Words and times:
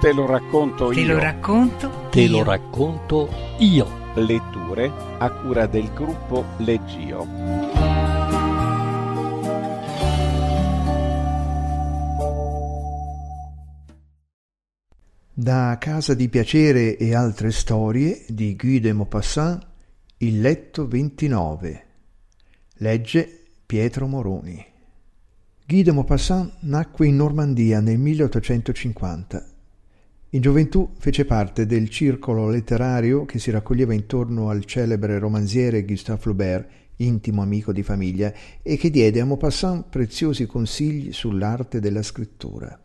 Te 0.00 0.12
lo 0.12 0.26
racconto 0.26 0.90
Te 0.90 1.00
io. 1.00 1.14
lo 1.14 1.18
racconto. 1.18 1.90
Te 2.10 2.20
io. 2.20 2.30
lo 2.38 2.42
racconto 2.44 3.28
io. 3.58 3.86
Letture 4.14 4.90
a 5.18 5.30
cura 5.30 5.66
del 5.66 5.92
gruppo 5.92 6.44
Leggio. 6.58 7.26
Da 15.32 15.76
Casa 15.78 16.14
di 16.14 16.28
Piacere 16.28 16.96
e 16.96 17.14
altre 17.14 17.50
storie 17.52 18.24
di 18.28 18.56
Guy 18.56 18.80
de 18.80 18.92
Maupassant, 18.92 19.64
Il 20.18 20.40
letto 20.40 20.86
29. 20.88 21.86
Legge 22.78 23.44
Pietro 23.64 24.06
Moroni. 24.08 24.64
Guy 25.66 25.82
de 25.82 25.92
Maupassant 25.92 26.52
nacque 26.60 27.06
in 27.06 27.16
Normandia 27.16 27.80
nel 27.80 27.98
1850. 27.98 29.47
In 30.32 30.42
gioventù 30.42 30.90
fece 30.98 31.24
parte 31.24 31.64
del 31.64 31.88
circolo 31.88 32.50
letterario 32.50 33.24
che 33.24 33.38
si 33.38 33.50
raccoglieva 33.50 33.94
intorno 33.94 34.50
al 34.50 34.66
celebre 34.66 35.18
romanziere 35.18 35.86
Gustave 35.86 36.20
Flaubert, 36.20 36.68
intimo 36.96 37.40
amico 37.40 37.72
di 37.72 37.82
famiglia, 37.82 38.30
e 38.60 38.76
che 38.76 38.90
diede 38.90 39.20
a 39.20 39.24
Maupassant 39.24 39.86
preziosi 39.88 40.44
consigli 40.44 41.14
sull'arte 41.14 41.80
della 41.80 42.02
scrittura. 42.02 42.78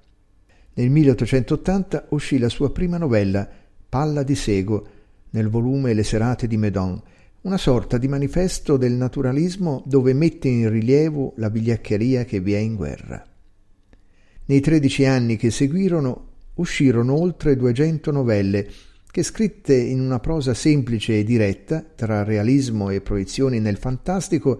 Nel 0.76 0.90
1880 0.90 2.06
uscì 2.12 2.38
la 2.38 2.48
sua 2.48 2.72
prima 2.72 2.98
novella, 2.98 3.46
Palla 3.90 4.24
di 4.24 4.36
Sego, 4.36 4.88
nel 5.32 5.50
volume 5.50 5.94
Le 5.94 6.04
serate 6.04 6.48
di 6.48 6.56
Meudon, 6.56 7.02
una 7.42 7.58
sorta 7.58 7.98
di 7.98 8.08
manifesto 8.08 8.78
del 8.78 8.94
naturalismo 8.94 9.84
dove 9.86 10.14
mette 10.14 10.48
in 10.48 10.70
rilievo 10.70 11.34
la 11.36 11.50
vigliaccheria 11.50 12.24
che 12.24 12.40
vi 12.40 12.54
è 12.54 12.60
in 12.60 12.76
guerra. 12.76 13.22
Nei 14.46 14.62
tredici 14.62 15.04
anni 15.04 15.36
che 15.36 15.52
seguirono 15.52 16.32
uscirono 16.56 17.20
oltre 17.20 17.56
200 17.56 18.12
novelle 18.12 18.70
che 19.14 19.22
scritte 19.22 19.76
in 19.76 20.00
una 20.00 20.20
prosa 20.20 20.56
semplice 20.56 21.20
e 21.20 21.24
diretta, 21.24 21.86
tra 21.96 22.24
realismo 22.24 22.90
e 22.90 23.00
proiezioni 23.00 23.60
nel 23.60 23.78
fantastico, 23.78 24.60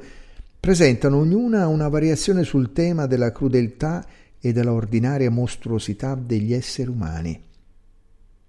presentano 0.60 1.18
ognuna 1.18 1.68
una 1.68 1.88
variazione 1.88 2.44
sul 2.44 2.72
tema 2.72 3.08
della 3.08 3.32
crudeltà 3.32 4.06
e 4.40 4.52
della 4.52 4.72
ordinaria 4.72 5.32
mostruosità 5.32 6.14
degli 6.16 6.54
esseri 6.54 6.90
umani. 6.90 7.42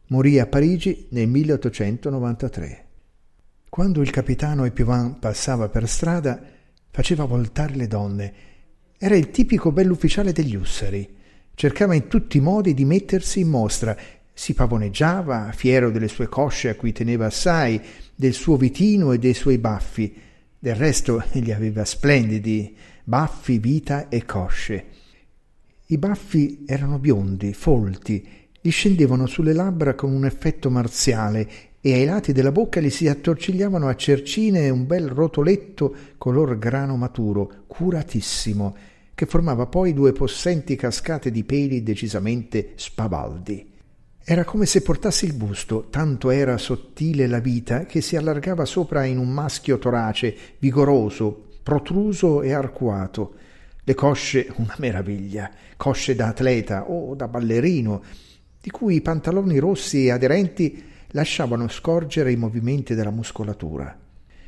Morì 0.09 0.39
a 0.39 0.47
Parigi 0.47 1.07
nel 1.11 1.27
1893. 1.27 2.85
Quando 3.71 4.03
il 4.03 4.11
capitano 4.11 4.67
Epivin 4.67 5.17
passava 5.19 5.71
per 5.71 5.89
strada, 5.89 6.39
faceva 6.91 7.25
voltare 7.25 7.75
le 7.75 7.87
donne. 7.89 8.35
Era 8.99 9.17
il 9.17 9.31
tipico 9.31 9.73
bell'ufficiale 9.73 10.33
degli 10.33 10.55
ussari. 10.55 11.17
Cercava 11.55 11.95
in 11.95 12.09
tutti 12.09 12.39
i 12.39 12.41
modi 12.41 12.75
di 12.75 12.85
mettersi 12.85 13.41
in 13.41 13.49
mostra. 13.49 13.97
Si 14.33 14.55
pavoneggiava, 14.55 15.53
fiero 15.55 15.91
delle 15.91 16.09
sue 16.09 16.29
cosce 16.29 16.69
a 16.69 16.75
cui 16.75 16.93
teneva 16.93 17.27
assai, 17.27 17.81
del 18.15 18.33
suo 18.33 18.57
vitino 18.57 19.13
e 19.13 19.19
dei 19.19 19.35
suoi 19.35 19.59
baffi. 19.59 20.15
Del 20.59 20.75
resto 20.75 21.23
egli 21.33 21.53
aveva 21.53 21.85
splendidi 21.85 22.77
baffi, 23.05 23.59
vita 23.59 24.09
e 24.09 24.25
cosce. 24.25 24.85
I 25.87 25.99
baffi 25.99 26.65
erano 26.67 26.99
biondi, 26.99 27.53
folti, 27.53 28.27
gli 28.61 28.71
scendevano 28.71 29.27
sulle 29.27 29.53
labbra 29.53 29.95
con 29.95 30.11
un 30.11 30.25
effetto 30.25 30.71
marziale 30.71 31.47
e 31.83 31.93
ai 31.93 32.07
lati 32.07 32.33
della 32.33 32.51
bocca 32.51 32.81
gli 32.81 32.89
si 32.89 33.07
attorcigliavano 33.07 33.87
a 33.87 33.95
cercine 33.95 34.71
un 34.71 34.87
bel 34.87 35.07
rotoletto 35.07 35.95
color 36.17 36.59
grano 36.59 36.97
maturo, 36.97 37.65
curatissimo, 37.67 38.75
che 39.15 39.27
formava 39.27 39.67
poi 39.67 39.93
due 39.93 40.13
possenti 40.13 40.77
cascate 40.77 41.31
di 41.31 41.45
peli 41.45 41.83
decisamente 41.83 42.73
spavaldi. 42.75 43.73
Era 44.27 44.45
come 44.45 44.65
se 44.65 44.81
portasse 44.81 45.27
il 45.27 45.35
busto, 45.35 45.89
tanto 45.91 46.31
era 46.31 46.57
sottile 46.57 47.27
la 47.27 47.41
vita 47.41 47.85
che 47.85 48.01
si 48.01 48.17
allargava 48.17 48.65
sopra 48.65 49.05
in 49.05 49.19
un 49.19 49.29
maschio 49.29 49.79
torace, 49.79 50.35
vigoroso, 50.59 51.49
protruso 51.63 52.41
e 52.41 52.53
arcuato. 52.53 53.35
Le 53.85 53.95
cosce 53.95 54.51
una 54.57 54.75
meraviglia, 54.79 55.51
cosce 55.77 56.15
da 56.15 56.29
atleta 56.29 56.89
o 56.89 57.15
da 57.15 57.29
ballerino, 57.29 58.03
di 58.63 58.71
cui 58.71 58.95
i 58.97 59.03
pantaloni 59.03 59.59
rossi 59.59 60.07
e 60.07 60.11
aderenti 60.11 60.83
lasciavano 61.09 61.69
scorgere 61.69 62.33
i 62.33 62.37
movimenti 62.37 62.95
della 62.95 63.11
muscolatura. 63.11 64.04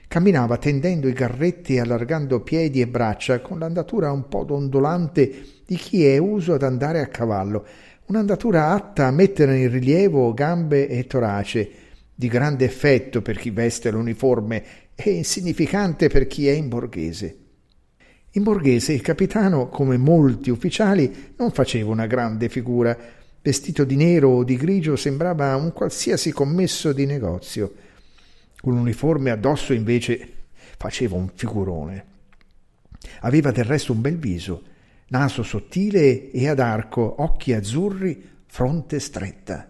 Camminava 0.09 0.57
tendendo 0.57 1.09
i 1.09 1.13
garretti 1.13 1.75
e 1.75 1.81
allargando 1.81 2.41
piedi 2.41 2.81
e 2.81 2.87
braccia 2.87 3.41
con 3.41 3.59
l'andatura 3.59 4.13
un 4.13 4.29
po' 4.29 4.45
dondolante 4.45 5.45
di 5.67 5.77
chi 5.77 6.05
è 6.05 6.17
uso 6.19 6.55
ad 6.55 6.63
andare 6.63 7.01
a 7.01 7.09
cavallo, 7.09 7.67
un'andatura 8.07 8.71
atta 8.71 9.07
a 9.07 9.11
mettere 9.11 9.59
in 9.59 9.71
rilievo 9.71 10.33
gambe 10.33 10.89
e 10.89 11.07
torace, 11.07 11.71
di 12.15 12.29
grande 12.29 12.65
effetto 12.65 13.21
per 13.21 13.37
chi 13.37 13.51
veste 13.51 13.91
l'uniforme 13.91 14.65
e 14.95 15.11
insignificante 15.11 16.09
per 16.09 16.27
chi 16.27 16.49
è 16.49 16.53
in 16.53 16.69
borghese. 16.69 17.39
In 18.37 18.43
borghese 18.43 18.93
il 18.93 19.01
capitano, 19.01 19.69
come 19.69 19.97
molti 19.97 20.51
ufficiali, 20.51 21.33
non 21.37 21.51
faceva 21.51 21.91
una 21.91 22.07
grande 22.07 22.49
figura. 22.49 22.97
Vestito 23.43 23.85
di 23.85 23.97
nero 23.97 24.29
o 24.29 24.45
di 24.45 24.57
grigio 24.57 24.95
sembrava 24.95 25.57
un 25.57 25.73
qualsiasi 25.73 26.33
commesso 26.33 26.93
di 26.93 27.07
negozio. 27.07 27.73
Con 28.61 28.75
l'uniforme 28.75 29.31
addosso 29.31 29.73
invece 29.73 30.33
faceva 30.77 31.17
un 31.17 31.31
figurone. 31.35 32.05
Aveva 33.21 33.51
del 33.51 33.65
resto 33.65 33.93
un 33.93 34.01
bel 34.01 34.19
viso, 34.19 34.63
naso 35.09 35.43
sottile 35.43 36.31
e 36.31 36.49
ad 36.49 36.59
arco, 36.59 37.23
occhi 37.23 37.53
azzurri, 37.53 38.35
fronte 38.47 38.99
stretta. 39.01 39.69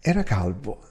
Era 0.00 0.22
calvo 0.22 0.82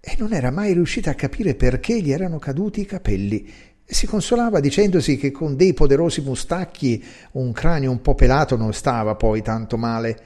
e 0.00 0.16
non 0.18 0.32
era 0.32 0.50
mai 0.50 0.72
riuscita 0.72 1.10
a 1.10 1.14
capire 1.14 1.54
perché 1.54 2.00
gli 2.00 2.10
erano 2.10 2.38
caduti 2.38 2.80
i 2.80 2.86
capelli. 2.86 3.50
Si 3.84 4.06
consolava 4.06 4.60
dicendosi 4.60 5.16
che 5.16 5.30
con 5.30 5.56
dei 5.56 5.74
poderosi 5.74 6.22
mustacchi 6.22 7.04
un 7.32 7.52
cranio 7.52 7.90
un 7.90 8.00
po' 8.00 8.14
pelato 8.14 8.56
non 8.56 8.72
stava 8.72 9.14
poi 9.14 9.42
tanto 9.42 9.76
male. 9.76 10.18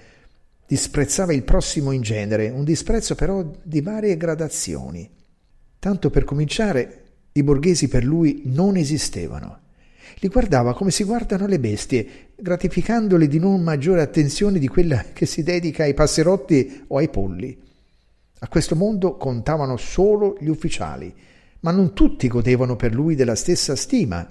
Disprezzava 0.67 1.33
il 1.33 1.43
prossimo 1.43 1.93
in 1.93 2.03
genere, 2.03 2.51
un 2.51 2.65
disprezzo 2.65 3.15
però 3.15 3.45
di 3.63 3.81
varie 3.81 4.17
gradazioni. 4.17 5.18
Tanto 5.79 6.11
per 6.11 6.25
cominciare, 6.25 7.03
i 7.33 7.43
borghesi 7.43 7.87
per 7.87 8.05
lui 8.05 8.43
non 8.47 8.77
esistevano. 8.77 9.61
Li 10.21 10.29
guardava 10.29 10.75
come 10.75 10.91
si 10.91 11.05
guardano 11.05 11.47
le 11.47 11.61
bestie, 11.61 12.07
gratificandoli 12.35 13.29
di 13.29 13.39
non 13.39 13.63
maggiore 13.63 14.03
attenzione 14.03 14.59
di 14.59 14.67
quella 14.67 15.05
che 15.13 15.27
si 15.27 15.45
dedica 15.45 15.85
ai 15.85 15.95
passerotti 15.95 16.85
o 16.89 16.97
ai 16.97 17.09
polli. 17.09 17.57
A 18.41 18.49
questo 18.49 18.75
mondo 18.75 19.17
contavano 19.17 19.77
solo 19.77 20.37
gli 20.41 20.49
ufficiali, 20.49 21.15
ma 21.61 21.71
non 21.71 21.93
tutti 21.93 22.27
godevano 22.27 22.75
per 22.75 22.93
lui 22.93 23.15
della 23.15 23.37
stessa 23.37 23.77
stima. 23.77 24.29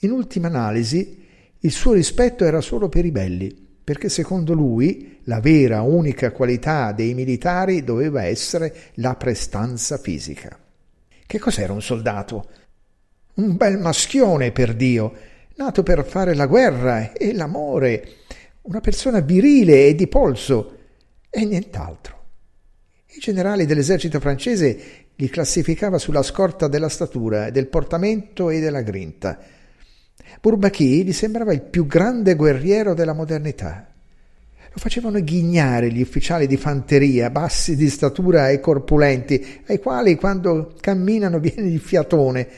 In 0.00 0.10
ultima 0.10 0.48
analisi, 0.48 1.20
il 1.60 1.70
suo 1.70 1.92
rispetto 1.92 2.44
era 2.44 2.60
solo 2.60 2.88
per 2.88 3.04
i 3.04 3.12
belli, 3.12 3.54
perché 3.84 4.08
secondo 4.08 4.52
lui 4.52 5.18
la 5.24 5.40
vera 5.40 5.82
unica 5.82 6.32
qualità 6.32 6.90
dei 6.90 7.14
militari 7.14 7.84
doveva 7.84 8.24
essere 8.24 8.74
la 8.94 9.14
prestanza 9.14 9.96
fisica. 9.98 10.58
Che 11.32 11.38
cos'era 11.38 11.72
un 11.72 11.80
soldato? 11.80 12.46
Un 13.36 13.56
bel 13.56 13.78
maschione, 13.78 14.52
per 14.52 14.74
Dio, 14.74 15.14
nato 15.56 15.82
per 15.82 16.04
fare 16.04 16.34
la 16.34 16.44
guerra 16.44 17.12
e 17.12 17.32
l'amore, 17.32 18.16
una 18.64 18.80
persona 18.80 19.20
virile 19.20 19.86
e 19.86 19.94
di 19.94 20.08
polso, 20.08 20.76
e 21.30 21.46
nient'altro. 21.46 22.24
I 23.06 23.18
generali 23.18 23.64
dell'esercito 23.64 24.20
francese 24.20 24.78
li 25.16 25.30
classificava 25.30 25.96
sulla 25.96 26.22
scorta 26.22 26.68
della 26.68 26.90
statura, 26.90 27.48
del 27.48 27.68
portamento 27.68 28.50
e 28.50 28.60
della 28.60 28.82
grinta. 28.82 29.38
Bourbaki 30.38 31.02
gli 31.02 31.14
sembrava 31.14 31.54
il 31.54 31.62
più 31.62 31.86
grande 31.86 32.34
guerriero 32.34 32.92
della 32.92 33.14
modernità. 33.14 33.91
Lo 34.74 34.78
facevano 34.78 35.22
ghignare 35.22 35.92
gli 35.92 36.00
ufficiali 36.00 36.46
di 36.46 36.56
fanteria, 36.56 37.28
bassi 37.28 37.76
di 37.76 37.90
statura 37.90 38.48
e 38.48 38.58
corpulenti, 38.58 39.60
ai 39.66 39.78
quali 39.78 40.14
quando 40.14 40.72
camminano 40.80 41.38
viene 41.40 41.68
il 41.68 41.78
fiatone, 41.78 42.48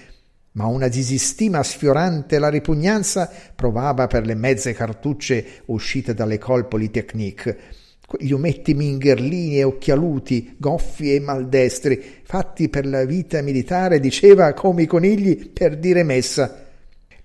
ma 0.52 0.66
una 0.66 0.86
disistima 0.86 1.60
sfiorante 1.64 2.38
la 2.38 2.50
ripugnanza 2.50 3.28
provava 3.56 4.06
per 4.06 4.24
le 4.26 4.36
mezze 4.36 4.72
cartucce 4.74 5.62
uscite 5.66 6.14
dall'École 6.14 6.64
Polytechnique, 6.64 7.58
quegli 8.06 8.32
ometti 8.32 8.74
mingherlini 8.74 9.58
e 9.58 9.64
occhialuti, 9.64 10.54
goffi 10.56 11.16
e 11.16 11.18
maldestri, 11.18 12.00
fatti 12.22 12.68
per 12.68 12.86
la 12.86 13.04
vita 13.04 13.42
militare, 13.42 13.98
diceva 13.98 14.52
come 14.52 14.82
i 14.82 14.86
conigli 14.86 15.48
per 15.48 15.76
dire 15.78 16.04
messa. 16.04 16.63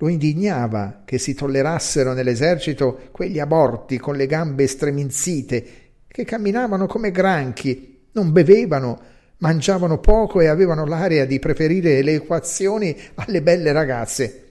Lo 0.02 0.08
indignava 0.08 1.02
che 1.04 1.18
si 1.18 1.34
tollerassero 1.34 2.14
nell'esercito 2.14 3.10
quegli 3.12 3.38
aborti 3.38 3.98
con 3.98 4.16
le 4.16 4.28
gambe 4.28 4.66
streminzite, 4.66 5.68
che 6.08 6.24
camminavano 6.24 6.88
come 6.88 7.12
granchi, 7.12 8.08
non 8.14 8.32
bevevano, 8.32 8.98
mangiavano 9.40 10.00
poco 10.00 10.40
e 10.40 10.48
avevano 10.48 10.86
l'aria 10.86 11.26
di 11.26 11.38
preferire 11.40 12.02
le 12.02 12.14
equazioni 12.14 12.96
alle 13.16 13.42
belle 13.42 13.74
ragazze. 13.74 14.44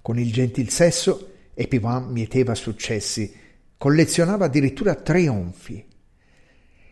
Con 0.00 0.20
il 0.20 0.32
gentil 0.32 0.70
sesso 0.70 1.30
Epivin 1.54 2.06
mieteva 2.10 2.54
successi, 2.54 3.34
collezionava 3.76 4.44
addirittura 4.44 4.94
trionfi. 4.94 5.84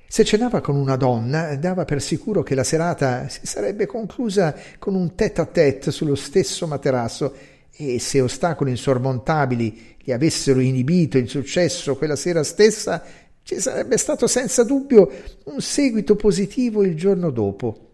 Se 0.08 0.24
cenava 0.24 0.60
con 0.60 0.74
una 0.74 0.96
donna, 0.96 1.54
dava 1.54 1.84
per 1.84 2.02
sicuro 2.02 2.42
che 2.42 2.56
la 2.56 2.64
serata 2.64 3.28
si 3.28 3.46
sarebbe 3.46 3.86
conclusa 3.86 4.52
con 4.80 4.96
un 4.96 5.14
tête 5.14 5.40
à 5.40 5.46
tête 5.46 5.92
sullo 5.92 6.16
stesso 6.16 6.66
materasso 6.66 7.58
e 7.76 7.98
se 7.98 8.20
ostacoli 8.20 8.70
insormontabili 8.70 9.96
gli 10.02 10.12
avessero 10.12 10.60
inibito 10.60 11.18
il 11.18 11.28
successo 11.28 11.96
quella 11.96 12.16
sera 12.16 12.42
stessa, 12.42 13.02
ci 13.42 13.58
sarebbe 13.60 13.96
stato 13.96 14.26
senza 14.26 14.64
dubbio 14.64 15.10
un 15.44 15.60
seguito 15.60 16.14
positivo 16.16 16.84
il 16.84 16.94
giorno 16.94 17.30
dopo. 17.30 17.88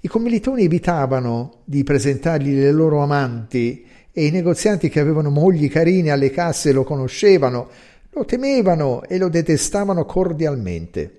I 0.00 0.08
commilitoni 0.08 0.64
evitavano 0.64 1.62
di 1.64 1.82
presentargli 1.82 2.54
le 2.54 2.72
loro 2.72 3.02
amanti 3.02 3.84
e 4.12 4.26
i 4.26 4.30
negozianti 4.30 4.88
che 4.88 5.00
avevano 5.00 5.30
mogli 5.30 5.68
carine 5.68 6.10
alle 6.10 6.30
casse 6.30 6.72
lo 6.72 6.84
conoscevano, 6.84 7.68
lo 8.10 8.24
temevano 8.24 9.02
e 9.04 9.18
lo 9.18 9.28
detestavano 9.28 10.04
cordialmente. 10.04 11.18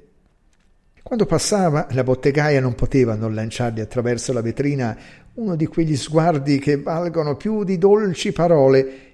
Quando 1.02 1.26
passava, 1.26 1.88
la 1.92 2.04
bottegaia 2.04 2.62
non 2.62 2.76
poteva 2.76 3.16
non 3.16 3.34
lanciargli 3.34 3.82
attraverso 3.82 4.32
la 4.32 4.42
vetrina 4.42 4.98
uno 5.36 5.56
di 5.56 5.66
quegli 5.66 5.96
sguardi 5.96 6.60
che 6.60 6.78
valgono 6.78 7.36
più 7.36 7.64
di 7.64 7.78
dolci 7.78 8.32
parole, 8.32 9.12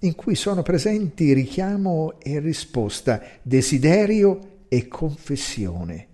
in 0.00 0.14
cui 0.14 0.34
sono 0.34 0.62
presenti 0.62 1.32
richiamo 1.32 2.14
e 2.20 2.40
risposta, 2.40 3.22
desiderio 3.40 4.38
e 4.68 4.88
confessione. 4.88 6.08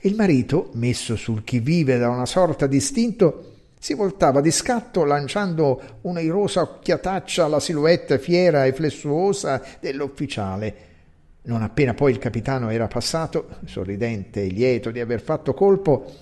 Il 0.00 0.16
marito, 0.16 0.70
messo 0.74 1.14
sul 1.14 1.44
chi 1.44 1.60
vive 1.60 1.98
da 1.98 2.08
una 2.08 2.26
sorta 2.26 2.66
di 2.66 2.76
istinto, 2.76 3.54
si 3.78 3.94
voltava 3.94 4.40
di 4.40 4.50
scatto 4.50 5.04
lanciando 5.04 5.80
un'airosa 6.00 6.62
occhiataccia 6.62 7.44
alla 7.44 7.60
silhouette 7.60 8.18
fiera 8.18 8.64
e 8.64 8.72
flessuosa 8.72 9.62
dell'ufficiale. 9.78 10.86
Non 11.42 11.62
appena 11.62 11.94
poi 11.94 12.10
il 12.10 12.18
capitano 12.18 12.70
era 12.70 12.88
passato, 12.88 13.58
sorridente 13.66 14.42
e 14.42 14.48
lieto 14.48 14.90
di 14.90 14.98
aver 14.98 15.20
fatto 15.20 15.54
colpo, 15.54 16.12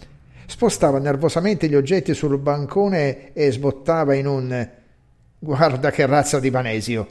spostava 0.47 0.99
nervosamente 0.99 1.69
gli 1.69 1.75
oggetti 1.75 2.15
sul 2.15 2.39
bancone 2.39 3.33
e 3.33 3.51
sbottava 3.51 4.15
in 4.15 4.27
un 4.27 4.69
guarda 5.39 5.91
che 5.91 6.07
razza 6.07 6.41
di 6.41 6.51
vanesio. 6.51 7.09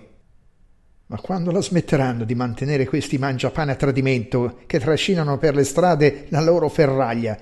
Ma 1.08 1.18
quando 1.18 1.52
la 1.52 1.62
smetteranno 1.62 2.24
di 2.24 2.34
mantenere 2.34 2.88
questi 2.88 3.20
mangiapane 3.20 3.74
a 3.74 3.76
tradimento 3.76 4.62
che 4.66 4.80
trascinano 4.80 5.38
per 5.38 5.54
le 5.54 5.64
strade 5.64 6.26
la 6.30 6.42
loro 6.42 6.68
ferraglia? 6.68 7.38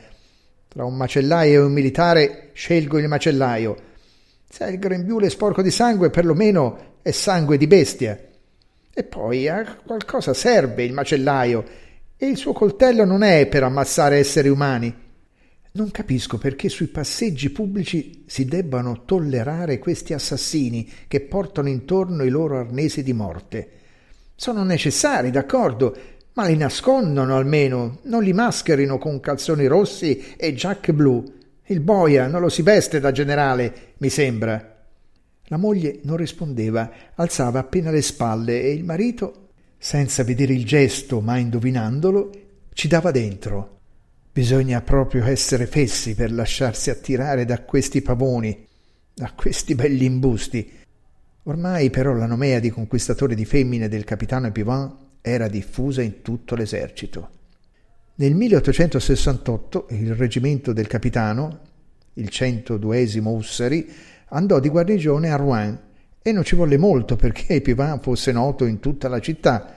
Tra 0.67 0.83
un 0.83 0.97
macellaio 0.97 1.61
e 1.61 1.63
un 1.65 1.71
militare 1.71 2.49
scelgo 2.51 2.97
il 2.97 3.07
macellaio. 3.07 3.75
Se 4.49 4.65
il 4.65 4.79
grembiule 4.79 5.27
è 5.27 5.29
sporco 5.29 5.61
di 5.61 5.71
sangue, 5.71 6.09
perlomeno 6.09 6.97
è 7.01 7.11
sangue 7.11 7.57
di 7.57 7.67
bestia. 7.67 8.19
E 8.93 9.03
poi 9.03 9.47
a 9.47 9.77
qualcosa 9.85 10.33
serve 10.33 10.83
il 10.83 10.93
macellaio 10.93 11.63
e 12.17 12.25
il 12.27 12.37
suo 12.37 12.53
coltello 12.53 13.05
non 13.05 13.23
è 13.23 13.47
per 13.47 13.63
ammazzare 13.63 14.17
esseri 14.17 14.49
umani. 14.49 15.02
Non 15.75 15.89
capisco 15.89 16.37
perché 16.37 16.69
sui 16.69 16.85
passeggi 16.85 17.49
pubblici 17.49 18.25
si 18.27 18.45
debbano 18.45 19.05
tollerare 19.05 19.79
questi 19.79 20.13
assassini 20.13 20.87
che 21.07 21.21
portano 21.21 21.67
intorno 21.67 22.23
i 22.23 22.29
loro 22.29 22.59
arnesi 22.59 23.01
di 23.01 23.11
morte. 23.11 23.69
Sono 24.35 24.63
necessari, 24.63 25.31
d'accordo, 25.31 25.97
ma 26.33 26.45
li 26.45 26.55
nascondono 26.55 27.35
almeno, 27.35 28.01
non 28.03 28.21
li 28.21 28.33
mascherino 28.33 28.99
con 28.99 29.19
calzoni 29.19 29.65
rossi 29.65 30.35
e 30.37 30.53
giacche 30.53 30.93
blu. 30.93 31.23
Il 31.65 31.79
boia 31.79 32.27
non 32.27 32.41
lo 32.41 32.49
si 32.49 32.61
veste 32.61 32.99
da 32.99 33.11
generale, 33.11 33.93
mi 33.97 34.09
sembra. 34.09 34.85
La 35.45 35.57
moglie 35.57 36.01
non 36.03 36.17
rispondeva, 36.17 36.91
alzava 37.15 37.57
appena 37.57 37.89
le 37.89 38.03
spalle 38.03 38.61
e 38.61 38.73
il 38.73 38.83
marito, 38.83 39.47
senza 39.79 40.23
vedere 40.23 40.53
il 40.53 40.65
gesto 40.65 41.19
ma 41.19 41.37
indovinandolo, 41.37 42.29
ci 42.73 42.87
dava 42.87 43.09
dentro. 43.09 43.79
Bisogna 44.33 44.81
proprio 44.81 45.25
essere 45.25 45.67
fessi 45.67 46.15
per 46.15 46.31
lasciarsi 46.31 46.89
attirare 46.89 47.45
da 47.45 47.61
questi 47.61 48.01
pavoni, 48.01 48.65
da 49.13 49.31
questi 49.35 49.75
belli 49.75 50.05
imbusti. 50.05 50.71
Ormai 51.43 51.91
però 51.91 52.13
la 52.13 52.25
nomea 52.25 52.57
di 52.57 52.71
conquistatore 52.71 53.35
di 53.35 53.45
femmine 53.45 53.87
del 53.87 54.03
capitano 54.05 54.47
Epivin 54.47 54.91
era 55.21 55.47
diffusa 55.47 56.01
in 56.01 56.23
tutto 56.23 56.55
l'esercito. 56.55 57.29
Nel 58.15 58.33
1868 58.33 59.85
il 59.91 60.15
reggimento 60.15 60.73
del 60.73 60.87
capitano, 60.87 61.59
il 62.13 62.29
102 62.29 63.21
Ussari, 63.25 63.87
andò 64.29 64.59
di 64.59 64.69
guarnigione 64.69 65.29
a 65.29 65.35
Rouen 65.35 65.79
e 66.23 66.31
non 66.31 66.43
ci 66.43 66.55
volle 66.55 66.77
molto 66.77 67.15
perché 67.15 67.53
Epivin 67.53 67.99
fosse 68.01 68.31
noto 68.31 68.65
in 68.65 68.79
tutta 68.79 69.07
la 69.07 69.19
città 69.19 69.75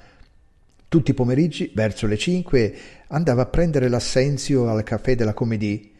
tutti 0.96 1.10
i 1.10 1.14
pomeriggi, 1.14 1.72
verso 1.74 2.06
le 2.06 2.16
cinque, 2.16 2.74
andava 3.08 3.42
a 3.42 3.46
prendere 3.46 3.90
l'assenzio 3.90 4.66
al 4.66 4.82
caffè 4.82 5.14
della 5.14 5.34
Comédie, 5.34 5.90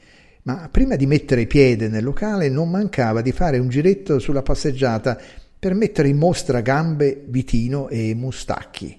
ma 0.45 0.71
prima 0.71 0.97
di 0.97 1.05
mettere 1.05 1.45
piede 1.45 1.89
nel 1.89 2.03
locale 2.03 2.49
non 2.49 2.71
mancava 2.71 3.21
di 3.21 3.31
fare 3.31 3.59
un 3.59 3.69
giretto 3.69 4.19
sulla 4.19 4.41
passeggiata 4.41 5.21
per 5.59 5.75
mettere 5.75 6.09
in 6.09 6.17
mostra 6.17 6.63
gambe, 6.63 7.25
vitino 7.27 7.89
e 7.91 8.15
mustacchi. 8.15 8.99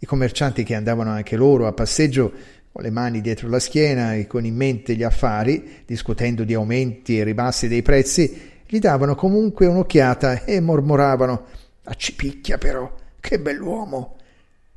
I 0.00 0.06
commercianti 0.06 0.64
che 0.64 0.74
andavano 0.74 1.10
anche 1.10 1.36
loro 1.36 1.68
a 1.68 1.72
passeggio 1.72 2.32
con 2.72 2.82
le 2.82 2.90
mani 2.90 3.20
dietro 3.20 3.48
la 3.48 3.60
schiena 3.60 4.16
e 4.16 4.26
con 4.26 4.44
in 4.44 4.56
mente 4.56 4.96
gli 4.96 5.04
affari, 5.04 5.82
discutendo 5.86 6.42
di 6.42 6.54
aumenti 6.54 7.16
e 7.16 7.22
ribassi 7.22 7.68
dei 7.68 7.82
prezzi, 7.82 8.40
gli 8.66 8.80
davano 8.80 9.14
comunque 9.14 9.66
un'occhiata 9.66 10.44
e 10.44 10.58
mormoravano 10.58 11.44
Accipicchia 11.84 12.58
però, 12.58 12.92
che 13.20 13.38
bell'uomo! 13.38 14.16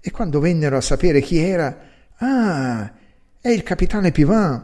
E 0.05 0.11
quando 0.11 0.41
vennero 0.41 0.75
a 0.75 0.81
sapere 0.81 1.21
chi 1.21 1.37
era, 1.37 1.79
ah, 2.17 2.93
è 3.39 3.47
il 3.47 3.63
capitano 3.63 4.11
Pivin. 4.11 4.61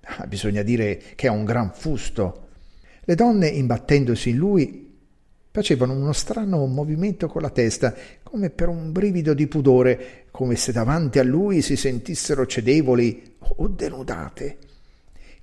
Ah, 0.00 0.26
bisogna 0.26 0.62
dire 0.62 0.98
che 1.14 1.28
ha 1.28 1.30
un 1.30 1.44
gran 1.44 1.72
fusto. 1.74 2.48
Le 3.04 3.14
donne, 3.14 3.48
imbattendosi 3.48 4.30
in 4.30 4.36
lui, 4.38 4.96
facevano 5.50 5.92
uno 5.92 6.14
strano 6.14 6.64
movimento 6.64 7.28
con 7.28 7.42
la 7.42 7.50
testa, 7.50 7.94
come 8.22 8.48
per 8.48 8.68
un 8.68 8.90
brivido 8.90 9.34
di 9.34 9.46
pudore, 9.46 10.24
come 10.30 10.56
se 10.56 10.72
davanti 10.72 11.18
a 11.18 11.22
lui 11.22 11.60
si 11.60 11.76
sentissero 11.76 12.46
cedevoli 12.46 13.36
o 13.40 13.68
denudate. 13.68 14.56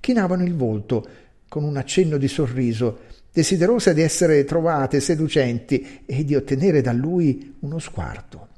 Chinavano 0.00 0.42
il 0.42 0.56
volto 0.56 1.08
con 1.46 1.62
un 1.62 1.76
accenno 1.76 2.16
di 2.16 2.26
sorriso, 2.26 2.98
desiderose 3.32 3.94
di 3.94 4.02
essere 4.02 4.44
trovate 4.44 4.98
seducenti 4.98 6.02
e 6.04 6.24
di 6.24 6.34
ottenere 6.34 6.80
da 6.80 6.92
lui 6.92 7.54
uno 7.60 7.78
sguardo. 7.78 8.54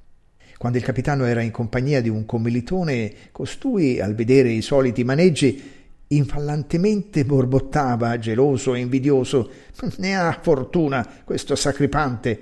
Quando 0.59 0.79
il 0.79 0.85
capitano 0.85 1.25
era 1.25 1.41
in 1.41 1.53
compagnia 1.53 2.03
di 2.03 2.09
un 2.09 2.27
commilitone, 2.27 3.13
costui, 3.31 4.01
al 4.01 4.17
vedere 4.17 4.51
i 4.51 4.61
soliti 4.61 5.05
maneggi, 5.05 5.77
infallantemente 6.09 7.25
borbottava, 7.25 8.19
geloso 8.19 8.75
e 8.75 8.81
invidioso. 8.81 9.51
Ne 9.99 10.17
ha 10.17 10.37
fortuna 10.43 11.07
questo 11.23 11.55
sacripante. 11.55 12.41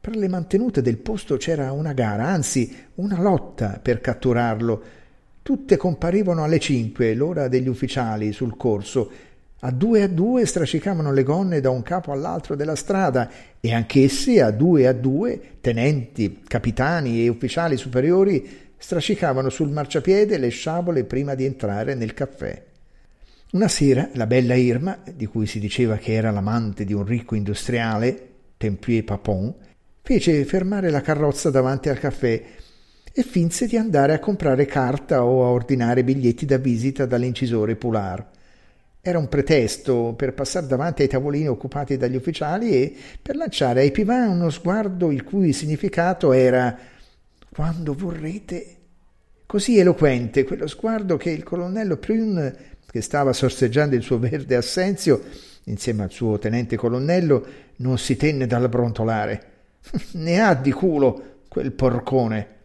Per 0.00 0.16
le 0.16 0.26
mantenute 0.28 0.82
del 0.82 0.98
posto 0.98 1.36
c'era 1.36 1.70
una 1.70 1.92
gara, 1.92 2.26
anzi 2.26 2.74
una 2.96 3.20
lotta 3.20 3.78
per 3.80 4.00
catturarlo. 4.00 4.82
Tutte 5.40 5.76
comparivano 5.76 6.42
alle 6.42 6.58
cinque, 6.58 7.14
l'ora 7.14 7.46
degli 7.46 7.68
ufficiali, 7.68 8.32
sul 8.32 8.56
corso, 8.56 9.08
a 9.60 9.70
due 9.70 10.02
a 10.02 10.06
due 10.06 10.44
strascicavano 10.44 11.12
le 11.12 11.22
gonne 11.22 11.60
da 11.60 11.70
un 11.70 11.82
capo 11.82 12.12
all'altro 12.12 12.54
della 12.56 12.76
strada 12.76 13.30
e 13.58 13.72
anch'essi 13.72 14.38
a 14.38 14.50
due 14.50 14.86
a 14.86 14.92
due, 14.92 15.40
tenenti, 15.60 16.40
capitani 16.46 17.24
e 17.24 17.28
ufficiali 17.28 17.76
superiori, 17.76 18.64
strascicavano 18.76 19.48
sul 19.48 19.70
marciapiede 19.70 20.36
le 20.36 20.50
sciabole 20.50 21.04
prima 21.04 21.34
di 21.34 21.44
entrare 21.46 21.94
nel 21.94 22.12
caffè. 22.12 22.62
Una 23.52 23.68
sera 23.68 24.10
la 24.12 24.26
bella 24.26 24.54
Irma, 24.54 24.98
di 25.14 25.24
cui 25.26 25.46
si 25.46 25.58
diceva 25.58 25.96
che 25.96 26.12
era 26.12 26.30
l'amante 26.30 26.84
di 26.84 26.92
un 26.92 27.04
ricco 27.04 27.34
industriale, 27.34 28.28
Tempier 28.58 29.04
Papon, 29.04 29.54
fece 30.02 30.44
fermare 30.44 30.90
la 30.90 31.00
carrozza 31.00 31.50
davanti 31.50 31.88
al 31.88 31.98
caffè 31.98 32.42
e 33.12 33.22
finse 33.22 33.66
di 33.66 33.76
andare 33.78 34.12
a 34.12 34.18
comprare 34.18 34.66
carta 34.66 35.24
o 35.24 35.44
a 35.44 35.48
ordinare 35.48 36.04
biglietti 36.04 36.44
da 36.44 36.58
visita 36.58 37.06
dall'incisore 37.06 37.76
Poulard. 37.76 38.26
Era 39.08 39.20
un 39.20 39.28
pretesto 39.28 40.14
per 40.16 40.34
passare 40.34 40.66
davanti 40.66 41.02
ai 41.02 41.06
tavolini 41.06 41.46
occupati 41.46 41.96
dagli 41.96 42.16
ufficiali 42.16 42.72
e 42.72 42.96
per 43.22 43.36
lanciare 43.36 43.82
ai 43.82 43.92
Pivin 43.92 44.26
uno 44.30 44.50
sguardo 44.50 45.12
il 45.12 45.22
cui 45.22 45.52
significato 45.52 46.32
era 46.32 46.76
quando 47.48 47.94
vorrete. 47.94 48.66
Così 49.46 49.78
eloquente 49.78 50.42
quello 50.42 50.66
sguardo 50.66 51.16
che 51.16 51.30
il 51.30 51.44
colonnello 51.44 51.98
Prune, 51.98 52.56
che 52.90 53.00
stava 53.00 53.32
sorseggiando 53.32 53.94
il 53.94 54.02
suo 54.02 54.18
verde 54.18 54.56
assenzio, 54.56 55.22
insieme 55.66 56.02
al 56.02 56.10
suo 56.10 56.40
tenente 56.40 56.74
colonnello, 56.74 57.46
non 57.76 57.98
si 57.98 58.16
tenne 58.16 58.48
dal 58.48 58.68
brontolare. 58.68 59.42
ne 60.14 60.40
ha 60.40 60.52
di 60.54 60.72
culo 60.72 61.42
quel 61.46 61.70
porcone. 61.70 62.55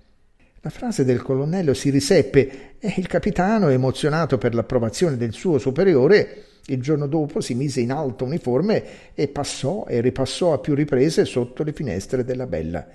La 0.61 0.69
frase 0.69 1.03
del 1.03 1.21
colonnello 1.21 1.73
si 1.73 1.89
riseppe 1.89 2.75
e 2.77 2.93
il 2.97 3.07
capitano, 3.07 3.69
emozionato 3.69 4.37
per 4.37 4.53
l'approvazione 4.53 5.17
del 5.17 5.33
suo 5.33 5.57
superiore, 5.57 6.45
il 6.67 6.81
giorno 6.81 7.07
dopo 7.07 7.41
si 7.41 7.55
mise 7.55 7.81
in 7.81 7.91
alto 7.91 8.25
uniforme 8.25 9.13
e 9.15 9.27
passò 9.27 9.85
e 9.87 10.01
ripassò 10.01 10.53
a 10.53 10.59
più 10.59 10.75
riprese 10.75 11.25
sotto 11.25 11.63
le 11.63 11.73
finestre 11.73 12.23
della 12.23 12.45
bella. 12.45 12.87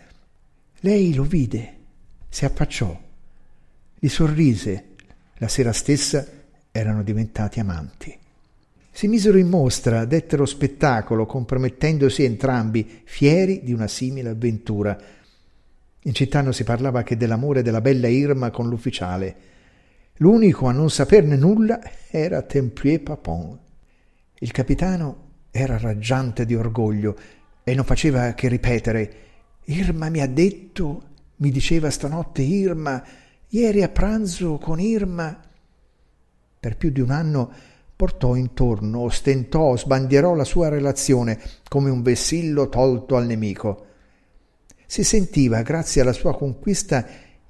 Lei 0.80 1.12
lo 1.14 1.24
vide, 1.24 1.74
si 2.28 2.44
affacciò. 2.44 2.96
Gli 3.98 4.08
sorrise. 4.08 4.84
La 5.38 5.48
sera 5.48 5.72
stessa 5.72 6.24
erano 6.70 7.02
diventati 7.02 7.60
amanti. 7.60 8.16
Si 8.90 9.08
misero 9.08 9.36
in 9.36 9.48
mostra, 9.48 10.04
dettero 10.04 10.46
spettacolo, 10.46 11.26
compromettendosi 11.26 12.22
entrambi, 12.22 13.02
fieri 13.04 13.62
di 13.62 13.72
una 13.72 13.88
simile 13.88 14.30
avventura. 14.30 14.98
In 16.06 16.14
città 16.14 16.40
non 16.40 16.54
si 16.54 16.62
parlava 16.62 17.02
che 17.02 17.16
dell'amore 17.16 17.62
della 17.62 17.80
bella 17.80 18.06
Irma 18.06 18.52
con 18.52 18.68
l'ufficiale. 18.68 19.36
L'unico 20.18 20.66
a 20.66 20.72
non 20.72 20.88
saperne 20.88 21.34
nulla 21.34 21.80
era 22.08 22.42
Templier 22.42 23.02
Papon. 23.02 23.58
Il 24.38 24.52
capitano 24.52 25.24
era 25.50 25.76
raggiante 25.78 26.46
di 26.46 26.54
orgoglio 26.54 27.16
e 27.64 27.74
non 27.74 27.84
faceva 27.84 28.34
che 28.34 28.46
ripetere 28.46 29.14
Irma 29.64 30.08
mi 30.08 30.20
ha 30.20 30.28
detto, 30.28 31.02
mi 31.38 31.50
diceva 31.50 31.90
stanotte 31.90 32.42
Irma, 32.42 33.02
ieri 33.48 33.82
a 33.82 33.88
pranzo 33.88 34.58
con 34.58 34.78
Irma. 34.78 35.40
Per 36.60 36.76
più 36.76 36.90
di 36.90 37.00
un 37.00 37.10
anno 37.10 37.52
portò 37.96 38.36
intorno, 38.36 39.00
ostentò, 39.00 39.76
sbandierò 39.76 40.36
la 40.36 40.44
sua 40.44 40.68
relazione 40.68 41.40
come 41.68 41.90
un 41.90 42.02
vessillo 42.02 42.68
tolto 42.68 43.16
al 43.16 43.26
nemico. 43.26 43.86
Si 44.86 45.04
sentiva, 45.04 45.62
grazie 45.62 46.00
alla 46.00 46.12
sua 46.12 46.36
conquista, 46.36 47.06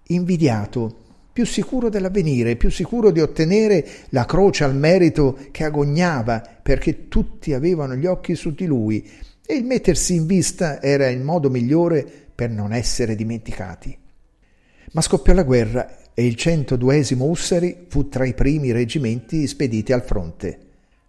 invidiato, 0.08 1.04
più 1.32 1.44
sicuro 1.44 1.90
dell'avvenire, 1.90 2.56
più 2.56 2.70
sicuro 2.70 3.10
di 3.10 3.20
ottenere 3.20 3.86
la 4.08 4.24
croce 4.24 4.64
al 4.64 4.74
merito 4.74 5.38
che 5.50 5.64
agognava, 5.64 6.42
perché 6.62 7.08
tutti 7.08 7.52
avevano 7.52 7.94
gli 7.94 8.06
occhi 8.06 8.34
su 8.34 8.54
di 8.54 8.64
lui, 8.64 9.06
e 9.44 9.54
il 9.54 9.64
mettersi 9.64 10.14
in 10.14 10.26
vista 10.26 10.80
era 10.80 11.08
il 11.08 11.20
modo 11.20 11.50
migliore 11.50 12.06
per 12.34 12.50
non 12.50 12.72
essere 12.72 13.14
dimenticati. 13.14 13.96
Ma 14.92 15.00
scoppiò 15.02 15.34
la 15.34 15.42
guerra 15.42 15.98
e 16.14 16.24
il 16.24 16.36
102 16.36 17.06
Ussari 17.18 17.84
fu 17.88 18.08
tra 18.08 18.24
i 18.24 18.32
primi 18.32 18.72
reggimenti 18.72 19.46
spediti 19.46 19.92
al 19.92 20.02
fronte. 20.02 20.58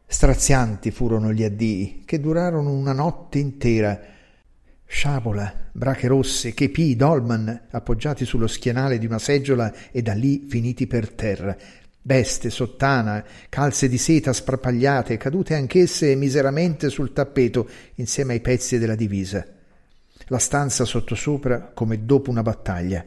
Strazianti 0.06 0.92
furono 0.92 1.32
gli 1.32 1.44
addii, 1.44 2.04
che 2.06 2.20
durarono 2.20 2.72
una 2.74 2.92
notte 2.92 3.40
intera. 3.40 3.98
Sciabola, 4.90 5.54
brache 5.74 6.08
rosse, 6.08 6.54
chepì, 6.54 6.96
dolman, 6.96 7.68
appoggiati 7.70 8.24
sullo 8.24 8.48
schienale 8.48 8.98
di 8.98 9.06
una 9.06 9.20
seggiola 9.20 9.72
e 9.92 10.02
da 10.02 10.14
lì 10.14 10.46
finiti 10.48 10.88
per 10.88 11.12
terra. 11.12 11.56
Veste, 12.02 12.50
sottana, 12.50 13.24
calze 13.50 13.90
di 13.90 13.98
seta 13.98 14.32
sprapagliate, 14.32 15.18
cadute 15.18 15.56
anch'esse 15.56 16.16
miseramente 16.16 16.90
sul 16.90 17.12
tappeto 17.12 17.70
insieme 17.96 18.34
ai 18.34 18.40
pezzi 18.40 18.78
della 18.78 18.96
divisa. 18.96 19.46
La 20.28 20.40
stanza 20.40 20.86
sottosopra 20.86 21.72
come 21.74 22.06
dopo 22.06 22.30
una 22.30 22.42
battaglia. 22.42 23.04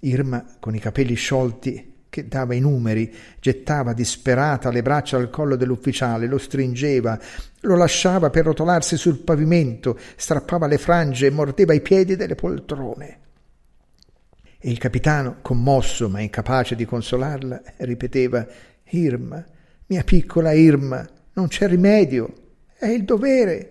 Irma, 0.00 0.56
con 0.58 0.74
i 0.74 0.78
capelli 0.80 1.14
sciolti, 1.14 1.93
che 2.14 2.28
dava 2.28 2.54
i 2.54 2.60
numeri, 2.60 3.12
gettava 3.40 3.92
disperata 3.92 4.70
le 4.70 4.82
braccia 4.82 5.16
al 5.16 5.30
collo 5.30 5.56
dell'ufficiale, 5.56 6.28
lo 6.28 6.38
stringeva, 6.38 7.18
lo 7.62 7.74
lasciava 7.74 8.30
per 8.30 8.44
rotolarsi 8.44 8.96
sul 8.96 9.18
pavimento, 9.18 9.98
strappava 10.14 10.68
le 10.68 10.78
frange 10.78 11.26
e 11.26 11.30
mordeva 11.30 11.72
i 11.72 11.80
piedi 11.80 12.14
delle 12.14 12.36
poltrone. 12.36 13.18
E 14.56 14.70
il 14.70 14.78
capitano, 14.78 15.38
commosso 15.42 16.08
ma 16.08 16.20
incapace 16.20 16.76
di 16.76 16.84
consolarla, 16.84 17.60
ripeteva 17.78 18.46
Irma, 18.90 19.44
mia 19.86 20.04
piccola 20.04 20.52
Irma, 20.52 21.04
non 21.32 21.48
c'è 21.48 21.66
rimedio, 21.66 22.32
è 22.78 22.86
il 22.86 23.02
dovere. 23.02 23.70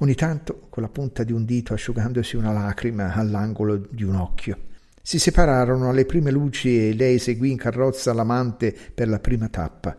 Ogni 0.00 0.14
tanto, 0.14 0.66
con 0.68 0.82
la 0.82 0.90
punta 0.90 1.24
di 1.24 1.32
un 1.32 1.46
dito 1.46 1.72
asciugandosi 1.72 2.36
una 2.36 2.52
lacrima 2.52 3.14
all'angolo 3.14 3.88
di 3.90 4.04
un 4.04 4.16
occhio. 4.16 4.70
Si 5.04 5.18
separarono 5.18 5.88
alle 5.88 6.06
prime 6.06 6.30
luci 6.30 6.88
e 6.88 6.94
lei 6.94 7.18
seguì 7.18 7.50
in 7.50 7.56
carrozza 7.56 8.12
l'amante 8.12 8.72
per 8.94 9.08
la 9.08 9.18
prima 9.18 9.48
tappa. 9.48 9.96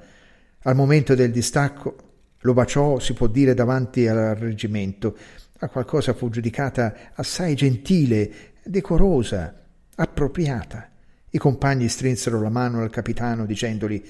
Al 0.60 0.76
momento 0.76 1.14
del 1.14 1.30
distacco 1.30 1.96
lo 2.40 2.54
baciò, 2.54 3.00
si 3.00 3.12
può 3.12 3.28
dire, 3.28 3.54
davanti 3.54 4.08
al 4.08 4.36
reggimento. 4.36 5.18
A 5.60 5.68
qualcosa 5.68 6.14
fu 6.14 6.30
giudicata 6.30 7.12
assai 7.16 7.54
gentile, 7.54 8.32
decorosa, 8.64 9.54
appropriata. 9.96 10.90
I 11.32 11.38
compagni 11.38 11.90
strinsero 11.90 12.42
la 12.42 12.50
mano 12.50 12.82
al 12.82 12.90
capitano 12.90 13.46
dicendogli 13.46 14.02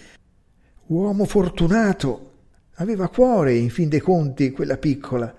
Uomo 0.88 1.26
fortunato! 1.26 2.32
Aveva 2.76 3.10
cuore, 3.10 3.56
in 3.56 3.72
fin 3.72 3.90
dei 3.90 4.00
conti, 4.00 4.52
quella 4.52 4.78
piccola. 4.78 5.34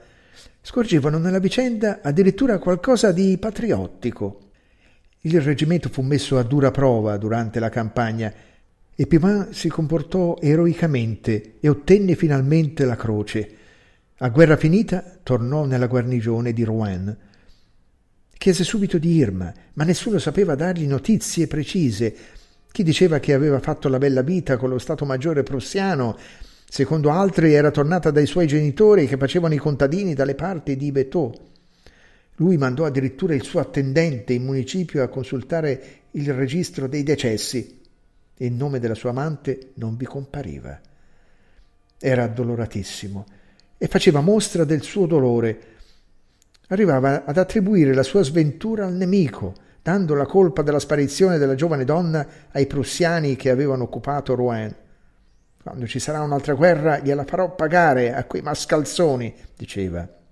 Scorgevano 0.60 1.18
nella 1.18 1.38
vicenda 1.38 2.00
addirittura 2.02 2.58
qualcosa 2.58 3.12
di 3.12 3.38
patriottico. 3.38 4.43
Il 5.26 5.40
reggimento 5.40 5.88
fu 5.88 6.02
messo 6.02 6.36
a 6.36 6.42
dura 6.42 6.70
prova 6.70 7.16
durante 7.16 7.58
la 7.58 7.70
campagna 7.70 8.30
e 8.94 9.06
Pivin 9.06 9.48
si 9.52 9.70
comportò 9.70 10.36
eroicamente 10.38 11.54
e 11.60 11.68
ottenne 11.70 12.14
finalmente 12.14 12.84
la 12.84 12.94
croce. 12.94 13.56
A 14.18 14.28
guerra 14.28 14.58
finita 14.58 15.02
tornò 15.22 15.64
nella 15.64 15.86
guarnigione 15.86 16.52
di 16.52 16.62
Rouen. 16.62 17.16
Chiese 18.36 18.64
subito 18.64 18.98
di 18.98 19.14
Irma, 19.14 19.50
ma 19.72 19.84
nessuno 19.84 20.18
sapeva 20.18 20.54
dargli 20.56 20.86
notizie 20.86 21.46
precise. 21.46 22.14
Chi 22.70 22.82
diceva 22.82 23.18
che 23.18 23.32
aveva 23.32 23.60
fatto 23.60 23.88
la 23.88 23.96
bella 23.96 24.20
vita 24.20 24.58
con 24.58 24.68
lo 24.68 24.78
Stato 24.78 25.06
Maggiore 25.06 25.42
prussiano, 25.42 26.18
secondo 26.68 27.08
altri 27.08 27.54
era 27.54 27.70
tornata 27.70 28.10
dai 28.10 28.26
suoi 28.26 28.46
genitori 28.46 29.06
che 29.06 29.16
facevano 29.16 29.54
i 29.54 29.58
contadini 29.58 30.12
dalle 30.12 30.34
parti 30.34 30.76
di 30.76 30.92
Betot. 30.92 31.52
Lui 32.36 32.56
mandò 32.56 32.84
addirittura 32.84 33.34
il 33.34 33.44
suo 33.44 33.60
attendente 33.60 34.32
in 34.32 34.44
municipio 34.44 35.02
a 35.02 35.08
consultare 35.08 36.02
il 36.12 36.32
registro 36.32 36.88
dei 36.88 37.02
decessi 37.02 37.80
e 38.36 38.46
il 38.46 38.52
nome 38.52 38.80
della 38.80 38.94
sua 38.94 39.10
amante 39.10 39.70
non 39.74 39.96
vi 39.96 40.04
compariva. 40.04 40.80
Era 41.98 42.24
addoloratissimo 42.24 43.24
e 43.78 43.86
faceva 43.86 44.20
mostra 44.20 44.64
del 44.64 44.82
suo 44.82 45.06
dolore. 45.06 45.58
Arrivava 46.68 47.24
ad 47.24 47.38
attribuire 47.38 47.94
la 47.94 48.02
sua 48.02 48.22
sventura 48.22 48.86
al 48.86 48.94
nemico, 48.94 49.54
dando 49.80 50.14
la 50.14 50.26
colpa 50.26 50.62
della 50.62 50.80
sparizione 50.80 51.38
della 51.38 51.54
giovane 51.54 51.84
donna 51.84 52.26
ai 52.50 52.66
prussiani 52.66 53.36
che 53.36 53.50
avevano 53.50 53.84
occupato 53.84 54.34
Rouen. 54.34 54.74
Quando 55.62 55.86
ci 55.86 55.98
sarà 55.98 56.20
un'altra 56.20 56.54
guerra 56.54 56.98
gliela 56.98 57.24
farò 57.24 57.54
pagare 57.54 58.12
a 58.12 58.24
quei 58.24 58.42
mascalzoni, 58.42 59.32
diceva. 59.56 60.22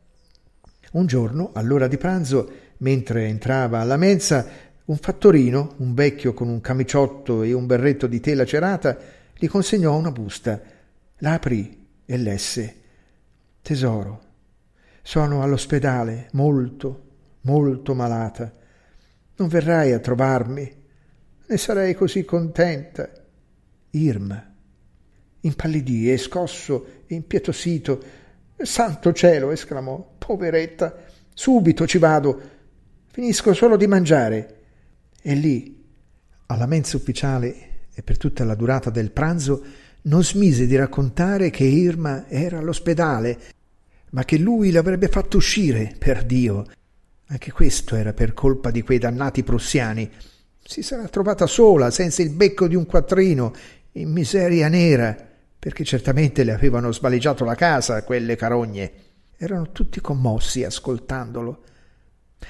Un 0.93 1.07
giorno, 1.07 1.51
all'ora 1.55 1.89
di 1.89 1.97
pranzo, 1.97 2.51
mentre 2.79 3.27
entrava 3.27 3.81
alla 3.81 3.97
mensa, 3.97 4.47
un 4.85 4.97
fattorino, 4.97 5.75
un 5.79 5.95
vecchio 5.95 6.35
con 6.35 6.49
un 6.49 6.61
camiciotto 6.61 7.43
e 7.43 7.53
un 7.53 7.67
berretto 7.67 8.07
di 8.07 8.21
tela 8.21 8.45
cerata, 8.45 8.99
gli 9.35 9.49
consegnò 9.49 9.97
una 9.97 10.11
busta. 10.11 10.61
La 11.19 11.35
aprì 11.35 11.87
e 12.05 12.17
lesse. 12.19 12.77
Tesoro, 13.63 14.23
sono 15.03 15.43
all'ospedale, 15.43 16.29
molto, 16.33 17.05
molto 17.43 17.95
malata. 17.95 18.53
Non 19.37 19.49
verrai 19.49 19.93
a 19.93 19.99
trovarmi? 19.99 20.71
Ne 21.47 21.57
sarei 21.57 21.95
così 21.95 22.25
contenta. 22.25 23.11
Irma. 23.91 24.55
Impallidì 25.41 26.13
e 26.13 26.19
scosso 26.19 27.05
e 27.07 27.15
impietosito 27.15 28.21
Santo 28.65 29.13
cielo! 29.13 29.51
esclamò. 29.51 30.15
Poveretta! 30.19 30.97
Subito 31.35 31.87
ci 31.87 31.99
vado. 31.99 32.41
Finisco 33.11 33.55
solo 33.55 33.77
di 33.77 33.87
mangiare. 33.87 34.61
E 35.21 35.35
lì, 35.35 35.85
alla 36.47 36.67
mensa 36.67 36.97
ufficiale 36.97 37.71
e 37.95 38.03
per 38.03 38.17
tutta 38.17 38.45
la 38.45 38.55
durata 38.55 38.91
del 38.91 39.11
pranzo, 39.11 39.65
non 40.03 40.23
smise 40.23 40.67
di 40.67 40.77
raccontare 40.77 41.51
che 41.51 41.65
Irma 41.65 42.29
era 42.29 42.59
all'ospedale, 42.59 43.39
ma 44.11 44.25
che 44.25 44.39
lui 44.39 44.71
l'avrebbe 44.71 45.09
fatto 45.09 45.37
uscire, 45.37 45.95
per 45.99 46.25
Dio. 46.25 46.67
Anche 47.27 47.53
questo 47.53 47.97
era 47.97 48.13
per 48.13 48.35
colpa 48.35 48.71
di 48.71 48.83
quei 48.83 48.99
dannati 48.99 49.43
prussiani. 49.43 50.11
Si 50.63 50.83
sarà 50.83 51.09
trovata 51.09 51.47
sola, 51.47 51.91
senza 51.91 52.23
il 52.23 52.31
becco 52.31 52.69
di 52.69 52.75
un 52.75 52.87
quattrino, 52.87 53.53
in 53.93 54.11
miseria 54.11 54.69
nera 54.69 55.31
perché 55.63 55.85
certamente 55.85 56.43
le 56.43 56.51
avevano 56.51 56.91
svaligiato 56.91 57.45
la 57.45 57.55
casa 57.55 58.03
quelle 58.03 58.35
carogne. 58.35 58.93
Erano 59.37 59.71
tutti 59.71 60.01
commossi 60.01 60.65
ascoltandolo. 60.65 61.63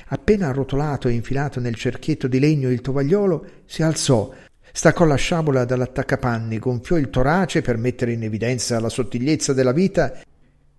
Appena 0.06 0.48
arrotolato 0.48 1.08
e 1.08 1.12
infilato 1.12 1.60
nel 1.60 1.74
cerchietto 1.74 2.26
di 2.26 2.38
legno 2.38 2.70
il 2.70 2.80
tovagliolo, 2.80 3.44
si 3.66 3.82
alzò, 3.82 4.32
staccò 4.72 5.04
la 5.04 5.16
sciabola 5.16 5.66
dall'attaccapanni, 5.66 6.58
gonfiò 6.58 6.96
il 6.96 7.10
torace 7.10 7.60
per 7.60 7.76
mettere 7.76 8.12
in 8.12 8.22
evidenza 8.22 8.80
la 8.80 8.88
sottigliezza 8.88 9.52
della 9.52 9.72
vita, 9.72 10.18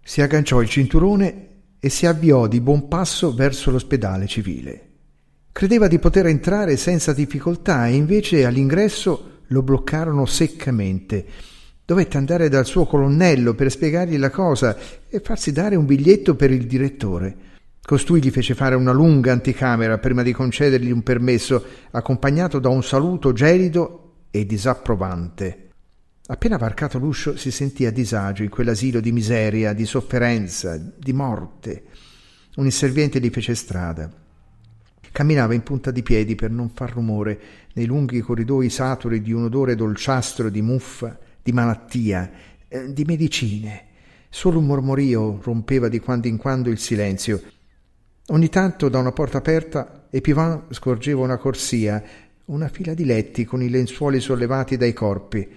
si 0.03 0.23
agganciò 0.23 0.59
il 0.59 0.69
cinturone 0.69 1.47
e 1.79 1.89
si 1.89 2.07
avviò 2.07 2.47
di 2.47 2.61
buon 2.61 2.87
passo 2.87 3.31
verso 3.35 3.69
l'ospedale 3.69 4.25
civile. 4.25 4.87
Credeva 5.51 5.87
di 5.87 5.99
poter 5.99 6.25
entrare 6.25 6.77
senza 6.77 7.13
difficoltà 7.13 7.85
e 7.85 7.93
invece 7.93 8.43
all'ingresso 8.43 9.41
lo 9.45 9.61
bloccarono 9.61 10.25
seccamente 10.25 11.51
Dovette 11.85 12.15
andare 12.17 12.47
dal 12.47 12.65
suo 12.65 12.85
colonnello 12.85 13.55
per 13.55 13.69
spiegargli 13.69 14.17
la 14.17 14.29
cosa 14.29 14.77
e 15.09 15.19
farsi 15.19 15.51
dare 15.51 15.75
un 15.75 15.85
biglietto 15.85 16.33
per 16.35 16.49
il 16.49 16.65
direttore. 16.65 17.35
Costui 17.85 18.23
gli 18.23 18.29
fece 18.29 18.55
fare 18.55 18.75
una 18.75 18.93
lunga 18.93 19.33
anticamera 19.33 19.97
prima 19.97 20.23
di 20.23 20.31
concedergli 20.31 20.91
un 20.91 21.03
permesso, 21.03 21.61
accompagnato 21.91 22.59
da 22.59 22.69
un 22.69 22.81
saluto 22.81 23.33
gelido 23.33 24.13
e 24.31 24.45
disapprovante. 24.45 25.71
Appena 26.27 26.55
varcato 26.55 26.97
l'uscio 26.97 27.35
si 27.35 27.51
sentì 27.51 27.85
a 27.85 27.91
disagio 27.91 28.43
in 28.43 28.49
quell'asilo 28.49 29.01
di 29.01 29.11
miseria, 29.11 29.73
di 29.73 29.85
sofferenza, 29.85 30.77
di 30.77 31.11
morte. 31.11 31.83
Un 32.55 32.63
inserviente 32.63 33.19
gli 33.19 33.29
fece 33.29 33.55
strada. 33.55 34.09
Camminava 35.11 35.53
in 35.53 35.63
punta 35.63 35.91
di 35.91 36.01
piedi 36.01 36.35
per 36.35 36.49
non 36.49 36.69
far 36.69 36.93
rumore 36.93 37.39
nei 37.73 37.85
lunghi 37.85 38.21
corridoi 38.21 38.69
saturi 38.69 39.21
di 39.21 39.33
un 39.33 39.43
odore 39.43 39.75
dolciastro 39.75 40.49
di 40.49 40.61
muffa, 40.61 41.19
di 41.43 41.51
malattia, 41.51 42.31
eh, 42.67 42.91
di 42.93 43.03
medicine. 43.03 43.85
Solo 44.29 44.57
un 44.57 44.65
mormorio 44.65 45.39
rompeva 45.43 45.89
di 45.89 45.99
quando 45.99 46.27
in 46.27 46.37
quando 46.37 46.69
il 46.69 46.79
silenzio. 46.79 47.41
Ogni 48.27 48.49
tanto 48.49 48.89
da 48.89 48.97
una 48.97 49.11
porta 49.11 49.37
aperta 49.37 50.07
Epivin 50.09 50.63
scorgeva 50.69 51.21
una 51.21 51.37
corsia, 51.37 52.01
una 52.45 52.69
fila 52.69 52.93
di 52.93 53.05
letti 53.05 53.45
con 53.45 53.61
i 53.61 53.69
lenzuoli 53.69 54.19
sollevati 54.19 54.77
dai 54.77 54.93
corpi. 54.93 55.47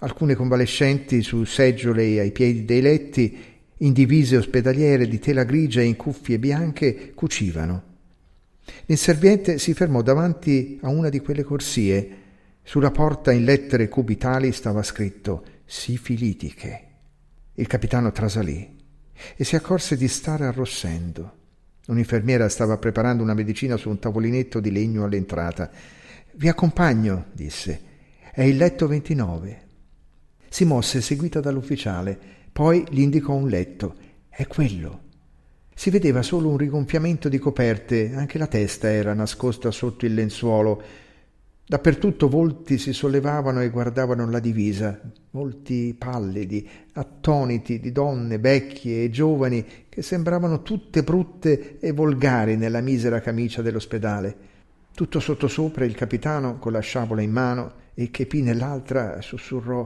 Alcune 0.00 0.34
convalescenti 0.34 1.22
su 1.22 1.44
seggiole 1.44 2.20
ai 2.20 2.32
piedi 2.32 2.64
dei 2.64 2.80
letti, 2.80 3.38
in 3.78 3.92
divise 3.92 4.36
ospedaliere 4.36 5.06
di 5.06 5.18
tela 5.18 5.44
grigia 5.44 5.80
e 5.80 5.84
in 5.84 5.96
cuffie 5.96 6.38
bianche, 6.38 7.12
cucivano. 7.14 7.94
L'inserviente 8.86 9.58
si 9.58 9.74
fermò 9.74 10.02
davanti 10.02 10.78
a 10.82 10.88
una 10.88 11.08
di 11.08 11.20
quelle 11.20 11.44
corsie. 11.44 12.24
Sulla 12.68 12.90
porta 12.90 13.30
in 13.30 13.44
lettere 13.44 13.88
cubitali 13.88 14.50
stava 14.50 14.82
scritto 14.82 15.44
sifilitiche. 15.66 16.86
Il 17.54 17.68
capitano 17.68 18.10
trasalì 18.10 18.76
e 19.36 19.44
si 19.44 19.54
accorse 19.54 19.96
di 19.96 20.08
stare 20.08 20.46
arrossendo. 20.46 21.36
Un'infermiera 21.86 22.48
stava 22.48 22.76
preparando 22.76 23.22
una 23.22 23.34
medicina 23.34 23.76
su 23.76 23.88
un 23.88 24.00
tavolinetto 24.00 24.58
di 24.58 24.72
legno 24.72 25.04
all'entrata. 25.04 25.70
Vi 26.32 26.48
accompagno, 26.48 27.26
disse. 27.34 27.80
È 28.32 28.42
il 28.42 28.56
letto 28.56 28.88
29. 28.88 29.66
Si 30.48 30.64
mosse 30.64 31.00
seguita 31.00 31.38
dall'ufficiale, 31.38 32.18
poi 32.50 32.84
gli 32.90 33.00
indicò 33.00 33.32
un 33.32 33.46
letto. 33.46 33.94
È 34.28 34.44
quello. 34.48 35.02
Si 35.72 35.88
vedeva 35.90 36.20
solo 36.20 36.48
un 36.48 36.56
rigonfiamento 36.56 37.28
di 37.28 37.38
coperte, 37.38 38.12
anche 38.12 38.38
la 38.38 38.48
testa 38.48 38.90
era 38.90 39.14
nascosta 39.14 39.70
sotto 39.70 40.04
il 40.04 40.14
lenzuolo 40.14 41.04
Dappertutto 41.68 42.28
volti 42.28 42.78
si 42.78 42.92
sollevavano 42.92 43.60
e 43.60 43.70
guardavano 43.70 44.30
la 44.30 44.38
divisa, 44.38 45.00
volti 45.32 45.96
pallidi, 45.98 46.64
attoniti 46.92 47.80
di 47.80 47.90
donne 47.90 48.38
vecchie 48.38 49.02
e 49.02 49.10
giovani 49.10 49.66
che 49.88 50.00
sembravano 50.00 50.62
tutte 50.62 51.02
brutte 51.02 51.80
e 51.80 51.90
volgari 51.90 52.56
nella 52.56 52.80
misera 52.80 53.20
camicia 53.20 53.62
dell'ospedale. 53.62 54.36
Tutto 54.94 55.18
sottosopra 55.18 55.84
il 55.84 55.96
capitano 55.96 56.60
con 56.60 56.70
la 56.70 56.78
sciabola 56.78 57.20
in 57.20 57.32
mano 57.32 57.72
e 57.94 58.12
Chepì 58.12 58.42
nell'altra 58.42 59.20
sussurrò 59.20 59.84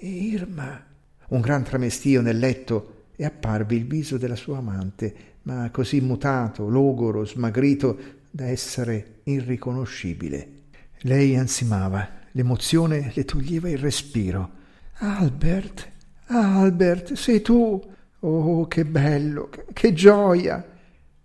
Irma. 0.00 0.84
Un 1.28 1.40
gran 1.40 1.62
tramestio 1.62 2.20
nel 2.20 2.36
letto 2.36 3.06
e 3.16 3.24
apparve 3.24 3.74
il 3.74 3.86
viso 3.86 4.18
della 4.18 4.36
sua 4.36 4.58
amante, 4.58 5.14
ma 5.44 5.70
così 5.70 5.98
mutato, 6.02 6.68
logoro, 6.68 7.24
smagrito 7.24 7.98
da 8.30 8.48
essere 8.48 9.20
irriconoscibile. 9.22 10.60
Lei 11.04 11.36
ansimava, 11.36 12.08
l'emozione 12.30 13.10
le 13.14 13.24
toglieva 13.24 13.68
il 13.68 13.78
respiro. 13.78 14.50
Albert, 14.98 15.90
Albert, 16.26 17.14
sei 17.14 17.42
tu! 17.42 17.90
Oh, 18.20 18.66
che 18.68 18.84
bello, 18.84 19.50
che, 19.72 19.92
gioia! 19.92 20.64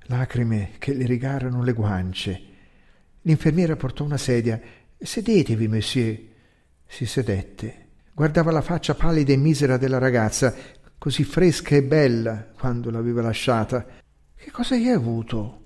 Lacrime 0.08 0.72
che 0.80 0.94
le 0.96 1.06
rigarono 1.06 1.62
le 1.62 1.74
guance. 1.74 2.42
L'infermiera 3.22 3.76
portò 3.76 4.04
una 4.04 4.18
sedia. 4.18 4.60
Sedetevi, 4.98 5.68
monsieur. 5.68 6.18
Si 6.88 7.06
sedette. 7.06 7.86
Guardava 8.14 8.52
la 8.52 8.62
faccia 8.62 8.96
pallida 8.96 9.34
e 9.34 9.38
misera 9.38 9.78
della 9.78 10.00
ragazza, 10.00 10.56
così 10.98 11.24
fresca 11.24 11.76
e 11.76 11.84
bella 11.84 12.48
quando 12.58 12.90
l'aveva 12.90 13.22
lasciata. 13.22 13.86
Che 14.36 14.50
cosa 14.50 14.74
hai 14.74 14.90
avuto? 14.90 15.66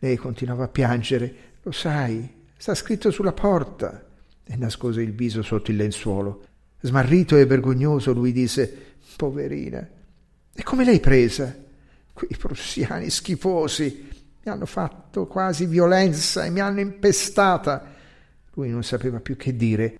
Lei 0.00 0.16
continuava 0.16 0.64
a 0.64 0.68
piangere. 0.68 1.34
Lo 1.62 1.72
sai, 1.72 2.35
Sta 2.56 2.74
scritto 2.74 3.10
sulla 3.10 3.32
porta. 3.32 4.04
E 4.44 4.56
nascose 4.56 5.02
il 5.02 5.12
viso 5.12 5.42
sotto 5.42 5.70
il 5.70 5.76
lenzuolo. 5.76 6.44
Smarrito 6.80 7.36
e 7.36 7.46
vergognoso, 7.46 8.12
lui 8.12 8.32
disse: 8.32 8.94
Poverina, 9.16 9.86
e 10.54 10.62
come 10.62 10.84
l'hai 10.84 11.00
presa? 11.00 11.54
Quei 12.12 12.36
prussiani 12.38 13.10
schifosi 13.10 14.08
mi 14.42 14.50
hanno 14.50 14.64
fatto 14.64 15.26
quasi 15.26 15.66
violenza 15.66 16.44
e 16.44 16.50
mi 16.50 16.60
hanno 16.60 16.80
impestata. 16.80 17.92
Lui 18.54 18.70
non 18.70 18.82
sapeva 18.82 19.20
più 19.20 19.36
che 19.36 19.54
dire. 19.54 19.98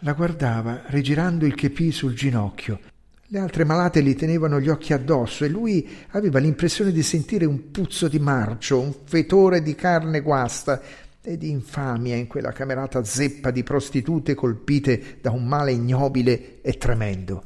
La 0.00 0.14
guardava, 0.14 0.82
rigirando 0.86 1.46
il 1.46 1.54
chepì 1.54 1.92
sul 1.92 2.14
ginocchio. 2.14 2.80
Le 3.26 3.38
altre 3.38 3.64
malate 3.64 4.02
gli 4.02 4.16
tenevano 4.16 4.58
gli 4.58 4.68
occhi 4.68 4.92
addosso 4.92 5.44
e 5.44 5.48
lui 5.48 5.88
aveva 6.10 6.40
l'impressione 6.40 6.90
di 6.90 7.02
sentire 7.04 7.44
un 7.44 7.70
puzzo 7.70 8.08
di 8.08 8.18
marcio, 8.18 8.80
un 8.80 8.92
fetore 9.04 9.62
di 9.62 9.76
carne 9.76 10.20
guasta 10.20 10.80
e 11.22 11.36
di 11.36 11.50
infamia 11.50 12.16
in 12.16 12.26
quella 12.26 12.52
camerata 12.52 13.04
zeppa 13.04 13.50
di 13.50 13.62
prostitute 13.62 14.34
colpite 14.34 15.18
da 15.20 15.30
un 15.30 15.44
male 15.44 15.72
ignobile 15.72 16.60
e 16.62 16.78
tremendo. 16.78 17.44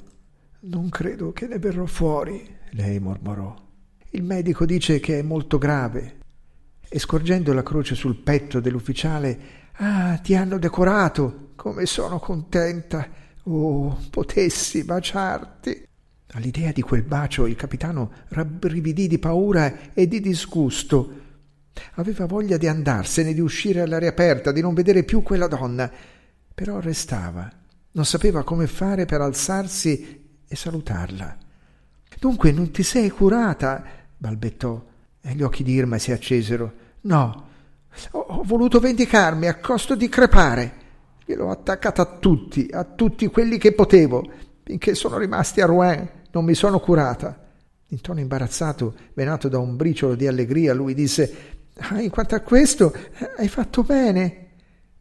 Non 0.60 0.88
credo 0.88 1.32
che 1.32 1.46
ne 1.46 1.58
verrò 1.58 1.84
fuori, 1.84 2.46
lei 2.70 2.98
mormorò. 3.00 3.54
Il 4.10 4.22
medico 4.22 4.64
dice 4.64 5.00
che 5.00 5.18
è 5.18 5.22
molto 5.22 5.58
grave. 5.58 6.18
E 6.88 6.98
scorgendo 6.98 7.52
la 7.52 7.62
croce 7.62 7.94
sul 7.94 8.16
petto 8.16 8.60
dell'ufficiale, 8.60 9.62
Ah, 9.78 10.18
ti 10.18 10.36
hanno 10.36 10.58
decorato! 10.58 11.50
Come 11.56 11.84
sono 11.86 12.20
contenta! 12.20 13.08
Oh, 13.44 13.98
potessi 14.08 14.84
baciarti! 14.84 15.88
All'idea 16.34 16.70
di 16.70 16.80
quel 16.80 17.02
bacio 17.02 17.46
il 17.46 17.56
capitano 17.56 18.12
rabbrividì 18.28 19.08
di 19.08 19.18
paura 19.18 19.92
e 19.92 20.06
di 20.06 20.20
disgusto 20.20 21.22
Aveva 21.94 22.26
voglia 22.26 22.56
di 22.56 22.66
andarsene, 22.66 23.34
di 23.34 23.40
uscire 23.40 23.80
all'aria 23.80 24.10
aperta, 24.10 24.52
di 24.52 24.60
non 24.60 24.74
vedere 24.74 25.02
più 25.02 25.22
quella 25.22 25.46
donna, 25.46 25.90
però 26.54 26.80
restava. 26.80 27.50
Non 27.92 28.04
sapeva 28.04 28.42
come 28.42 28.66
fare 28.66 29.04
per 29.04 29.20
alzarsi 29.20 30.40
e 30.46 30.56
salutarla. 30.56 31.38
Dunque 32.18 32.52
non 32.52 32.70
ti 32.70 32.82
sei 32.82 33.10
curata? 33.10 33.84
balbettò 34.16 34.82
e 35.20 35.34
gli 35.34 35.42
occhi 35.42 35.62
di 35.62 35.72
Irma 35.72 35.98
si 35.98 36.12
accesero. 36.12 36.72
No, 37.02 37.48
ho, 38.12 38.18
ho 38.18 38.42
voluto 38.42 38.80
vendicarmi 38.80 39.46
a 39.46 39.58
costo 39.58 39.94
di 39.94 40.08
crepare. 40.08 40.82
Gliel'ho 41.24 41.50
attaccata 41.50 42.02
a 42.02 42.16
tutti, 42.18 42.68
a 42.70 42.84
tutti 42.84 43.26
quelli 43.28 43.58
che 43.58 43.72
potevo. 43.72 44.22
Finché 44.62 44.94
sono 44.94 45.18
rimasti 45.18 45.60
a 45.60 45.66
Rouen 45.66 46.08
non 46.32 46.44
mi 46.44 46.54
sono 46.54 46.80
curata. 46.80 47.42
In 47.88 48.00
tono 48.00 48.20
imbarazzato, 48.20 48.94
venato 49.14 49.48
da 49.48 49.58
un 49.58 49.76
briciolo 49.76 50.14
di 50.14 50.26
allegria, 50.26 50.74
lui 50.74 50.94
disse 50.94 51.53
Ah, 51.78 52.00
in 52.00 52.10
quanto 52.10 52.34
a 52.34 52.40
questo, 52.40 52.94
hai 53.36 53.48
fatto 53.48 53.82
bene. 53.82 54.40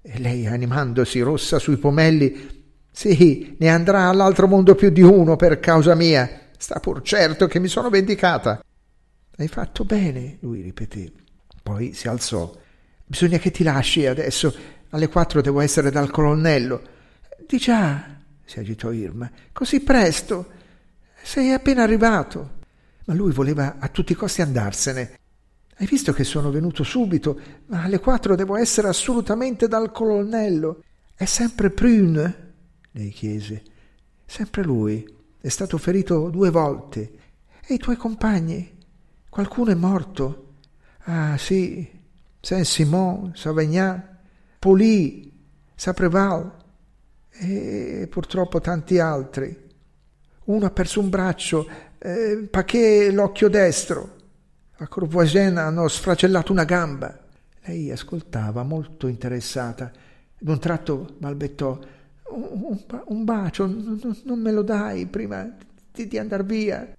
E 0.02 0.20
lei, 0.20 0.48
animandosi 0.48 1.22
rossa 1.22 1.60
sui 1.60 1.78
pomelli, 1.78 2.64
sì, 2.92 3.56
ne 3.58 3.70
andrà 3.70 4.08
all'altro 4.08 4.48
mondo 4.48 4.76
più 4.76 4.90
di 4.90 5.02
uno 5.02 5.36
per 5.36 5.60
causa 5.60 5.96
mia. 5.96 6.50
Sta 6.58 6.80
pur 6.80 7.02
certo 7.02 7.48
che 7.48 7.60
mi 7.60 7.68
sono 7.68 7.90
vendicata. 7.90 8.64
Hai 9.36 9.48
fatto 9.48 9.84
bene, 9.84 10.38
lui 10.42 10.62
ripeté. 10.62 11.12
Poi 11.64 11.94
si 11.94 12.08
alzò. 12.08 12.56
Bisogna 13.06 13.40
che 13.40 13.50
ti 13.50 13.64
lasci 13.64 14.06
adesso. 14.06 14.54
Alle 14.90 15.08
quattro 15.08 15.42
devo 15.42 15.60
essere 15.60 15.90
dal 15.90 16.12
colonnello. 16.12 16.82
Di 17.48 17.58
già, 17.58 18.16
si 18.46 18.60
agitò 18.60 18.92
Irma. 18.92 19.30
Così 19.52 19.80
presto. 19.80 20.52
Sei 21.22 21.52
appena 21.52 21.82
arrivato. 21.82 22.62
Ma 23.06 23.14
lui 23.14 23.32
voleva 23.32 23.78
a 23.80 23.88
tutti 23.88 24.12
i 24.12 24.16
costi 24.16 24.42
andarsene. 24.42 25.18
Hai 25.76 25.88
visto 25.88 26.14
che 26.14 26.24
sono 26.24 26.52
venuto 26.52 26.84
subito, 26.84 27.40
ma 27.68 27.84
alle 27.84 28.00
quattro 28.00 28.36
devo 28.36 28.56
essere 28.56 28.88
assolutamente 28.88 29.68
dal 29.68 29.92
colonnello. 29.92 30.84
È 31.16 31.26
sempre 31.26 31.70
Prune? 31.70 32.52
lei 32.94 33.10
chiese. 33.10 33.62
Sempre 34.26 34.64
lui. 34.64 35.06
È 35.40 35.50
stato 35.50 35.78
ferito 35.78 36.30
due 36.30 36.50
volte. 36.50 37.12
E 37.66 37.74
i 37.74 37.78
tuoi 37.78 37.96
compagni? 37.96 38.78
Qualcuno 39.30 39.72
è 39.72 39.76
morto? 39.76 40.54
Ah, 41.06 41.38
sì. 41.38 41.90
Saint-Simon, 42.40 43.32
Sauvagnat, 43.36 44.06
Poli, 44.60 45.32
Sapreval 45.76 46.52
e 47.30 48.08
purtroppo 48.10 48.60
tanti 48.60 49.00
altri. 49.00 49.62
Uno 50.46 50.66
ha 50.66 50.72
perso 50.72 51.00
un 51.00 51.10
braccio, 51.10 51.68
eh, 51.98 52.48
Paquet 52.50 53.12
l'occhio 53.12 53.50
destro. 53.50 54.16
A 54.84 54.88
Courvoisier 54.90 55.58
hanno 55.58 55.88
sfracellato 55.88 56.52
una 56.52 56.66
gamba. 56.66 57.18
Lei 57.62 57.90
ascoltava, 57.90 58.64
molto 58.64 59.08
interessata. 59.08 59.90
D'un 60.38 60.60
tratto 60.60 61.16
balbettò: 61.20 61.80
Un, 62.32 62.78
un 63.06 63.24
bacio, 63.24 63.66
non, 63.66 64.18
non, 64.26 64.40
me 64.42 64.52
lo 64.52 64.62
dai 64.62 65.06
prima 65.06 65.50
di, 65.90 66.06
di 66.06 66.18
andar 66.18 66.44
via. 66.44 66.94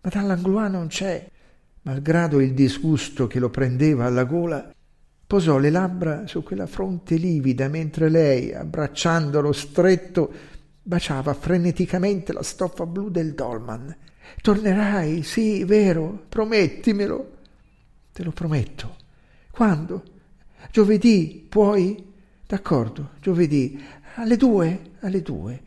Madame 0.00 0.26
Langlois 0.26 0.72
non 0.72 0.88
c'è. 0.88 1.30
malgrado 1.82 2.40
il 2.40 2.54
disgusto 2.54 3.28
che 3.28 3.38
lo 3.38 3.50
prendeva 3.50 4.06
alla 4.06 4.24
gola, 4.24 4.72
posò 5.24 5.58
le 5.58 5.70
labbra 5.70 6.26
su 6.26 6.42
quella 6.42 6.66
fronte 6.66 7.14
livida 7.14 7.68
mentre 7.68 8.08
lei, 8.08 8.52
abbracciandolo 8.52 9.52
stretto, 9.52 10.32
baciava 10.82 11.32
freneticamente 11.34 12.32
la 12.32 12.42
stoffa 12.42 12.84
blu 12.84 13.10
del 13.10 13.34
dolman. 13.34 13.96
Tornerai, 14.40 15.22
sì, 15.22 15.64
vero, 15.64 16.24
promettimelo. 16.28 17.38
Te 18.12 18.22
lo 18.22 18.30
prometto. 18.30 18.96
Quando? 19.50 20.02
Giovedì, 20.70 21.46
puoi? 21.48 22.12
D'accordo, 22.46 23.12
giovedì. 23.20 23.82
Alle 24.14 24.36
due, 24.36 24.92
alle 25.00 25.22
due. 25.22 25.60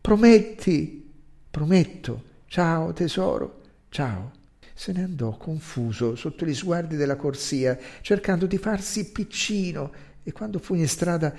Prometti. 0.00 1.10
Prometto. 1.50 2.22
Ciao, 2.46 2.92
tesoro. 2.92 3.60
Ciao. 3.88 4.32
Se 4.74 4.92
ne 4.92 5.02
andò 5.02 5.36
confuso 5.36 6.16
sotto 6.16 6.44
gli 6.44 6.54
sguardi 6.54 6.96
della 6.96 7.16
corsia, 7.16 7.78
cercando 8.00 8.46
di 8.46 8.58
farsi 8.58 9.10
piccino, 9.10 9.92
e 10.22 10.32
quando 10.32 10.58
fu 10.58 10.74
in 10.74 10.88
strada 10.88 11.34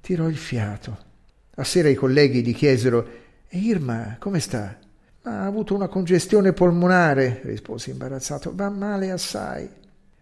tirò 0.00 0.28
il 0.28 0.36
fiato. 0.36 0.98
A 1.56 1.64
sera 1.64 1.88
i 1.88 1.94
colleghi 1.94 2.42
gli 2.42 2.54
chiesero 2.54 3.08
E 3.48 3.58
Irma, 3.58 4.16
come 4.18 4.40
sta? 4.40 4.78
Ha 5.22 5.44
avuto 5.44 5.74
una 5.74 5.88
congestione 5.88 6.52
polmonare, 6.54 7.40
rispose 7.44 7.90
imbarazzato. 7.90 8.52
Va 8.54 8.70
male 8.70 9.10
assai. 9.10 9.68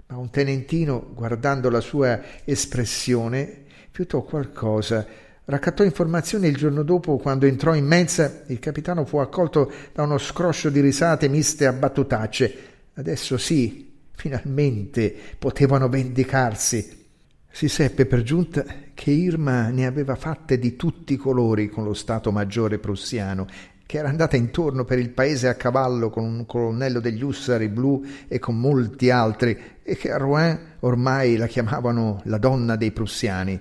Ma 0.09 0.17
un 0.17 0.31
tenentino, 0.31 1.13
guardando 1.15 1.71
la 1.71 1.81
sua 1.81 2.21
espressione, 2.45 3.65
fiutò 3.91 4.23
qualcosa. 4.23 5.07
Raccattò 5.45 5.85
informazioni 5.85 6.49
il 6.49 6.57
giorno 6.57 6.83
dopo, 6.83 7.17
quando 7.17 7.47
entrò 7.47 7.75
in 7.75 7.87
mensa, 7.87 8.43
il 8.47 8.59
capitano 8.59 9.05
fu 9.05 9.19
accolto 9.19 9.71
da 9.93 10.03
uno 10.03 10.19
scroscio 10.19 10.69
di 10.69 10.81
risate 10.81 11.29
miste 11.29 11.67
a 11.67 11.73
battutacce. 11.73 12.55
Adesso 12.95 13.39
sì, 13.39 13.93
finalmente 14.15 15.15
potevano 15.39 15.89
vendicarsi. 15.89 17.07
Si 17.51 17.69
seppe 17.69 18.05
per 18.05 18.23
giunta 18.23 18.65
che 18.95 19.11
Irma 19.11 19.69
ne 19.69 19.87
aveva 19.87 20.17
fatte 20.17 20.59
di 20.59 20.75
tutti 20.77 21.13
i 21.13 21.17
colori 21.17 21.69
con 21.69 21.85
lo 21.85 21.95
Stato 21.95 22.33
Maggiore 22.33 22.79
prussiano, 22.79 23.47
che 23.89 23.97
era 23.97 24.11
andata 24.11 24.37
intorno 24.37 24.85
per 24.85 24.99
il 24.99 25.09
paese 25.09 25.49
a 25.49 25.55
cavallo 25.55 26.11
con 26.11 26.23
un 26.23 26.45
colonnello 26.45 27.01
degli 27.01 27.23
Ussari 27.23 27.69
blu 27.69 28.05
e 28.29 28.39
con 28.39 28.61
molti 28.61 29.09
altri, 29.09 29.59
e 29.83 29.97
che 29.97 30.13
a 30.13 30.19
Rouen 30.19 30.59
ormai 30.81 31.37
la 31.37 31.47
chiamavano 31.47 32.21
la 32.25 32.37
donna 32.37 32.77
dei 32.77 32.93
prussiani. 32.93 33.59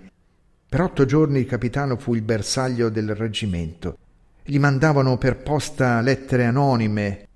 Per 0.68 0.82
otto 0.82 1.06
giorni 1.06 1.40
il 1.40 1.46
capitano 1.46 1.96
fu 1.96 2.14
il 2.14 2.24
bersaglio 2.24 2.90
del 2.90 3.16
reggimento. 3.16 3.98
Gli 4.44 4.60
mandavano 4.60 5.18
per 5.18 5.38
posta 5.38 6.02
lettere 6.02 6.44
anonime, 6.44 7.28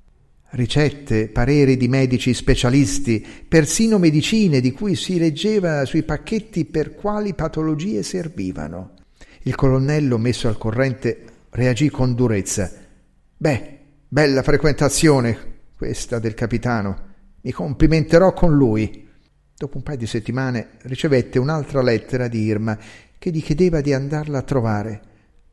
ricette, 0.49 1.29
pareri 1.29 1.77
di 1.77 1.87
medici 1.87 2.33
specialisti, 2.33 3.25
persino 3.47 3.99
medicine 3.99 4.59
di 4.59 4.73
cui 4.73 4.95
si 4.95 5.17
leggeva 5.17 5.85
sui 5.85 6.03
pacchetti 6.03 6.65
per 6.65 6.93
quali 6.95 7.35
patologie 7.35 8.03
servivano. 8.03 8.95
Il 9.43 9.55
colonnello, 9.55 10.17
messo 10.17 10.49
al 10.49 10.57
corrente, 10.57 11.23
reagì 11.51 11.89
con 11.89 12.15
durezza. 12.15 12.79
Beh, 13.41 13.79
bella 14.07 14.43
frequentazione 14.43 15.35
questa 15.75 16.19
del 16.19 16.35
capitano. 16.35 17.09
Mi 17.41 17.51
complimenterò 17.51 18.33
con 18.33 18.55
lui. 18.55 19.09
Dopo 19.57 19.77
un 19.77 19.81
paio 19.81 19.97
di 19.97 20.05
settimane 20.05 20.73
ricevette 20.83 21.39
un'altra 21.39 21.81
lettera 21.81 22.27
di 22.27 22.43
Irma 22.43 22.77
che 23.17 23.31
gli 23.31 23.41
chiedeva 23.41 23.81
di 23.81 23.93
andarla 23.93 24.37
a 24.37 24.43
trovare. 24.43 25.01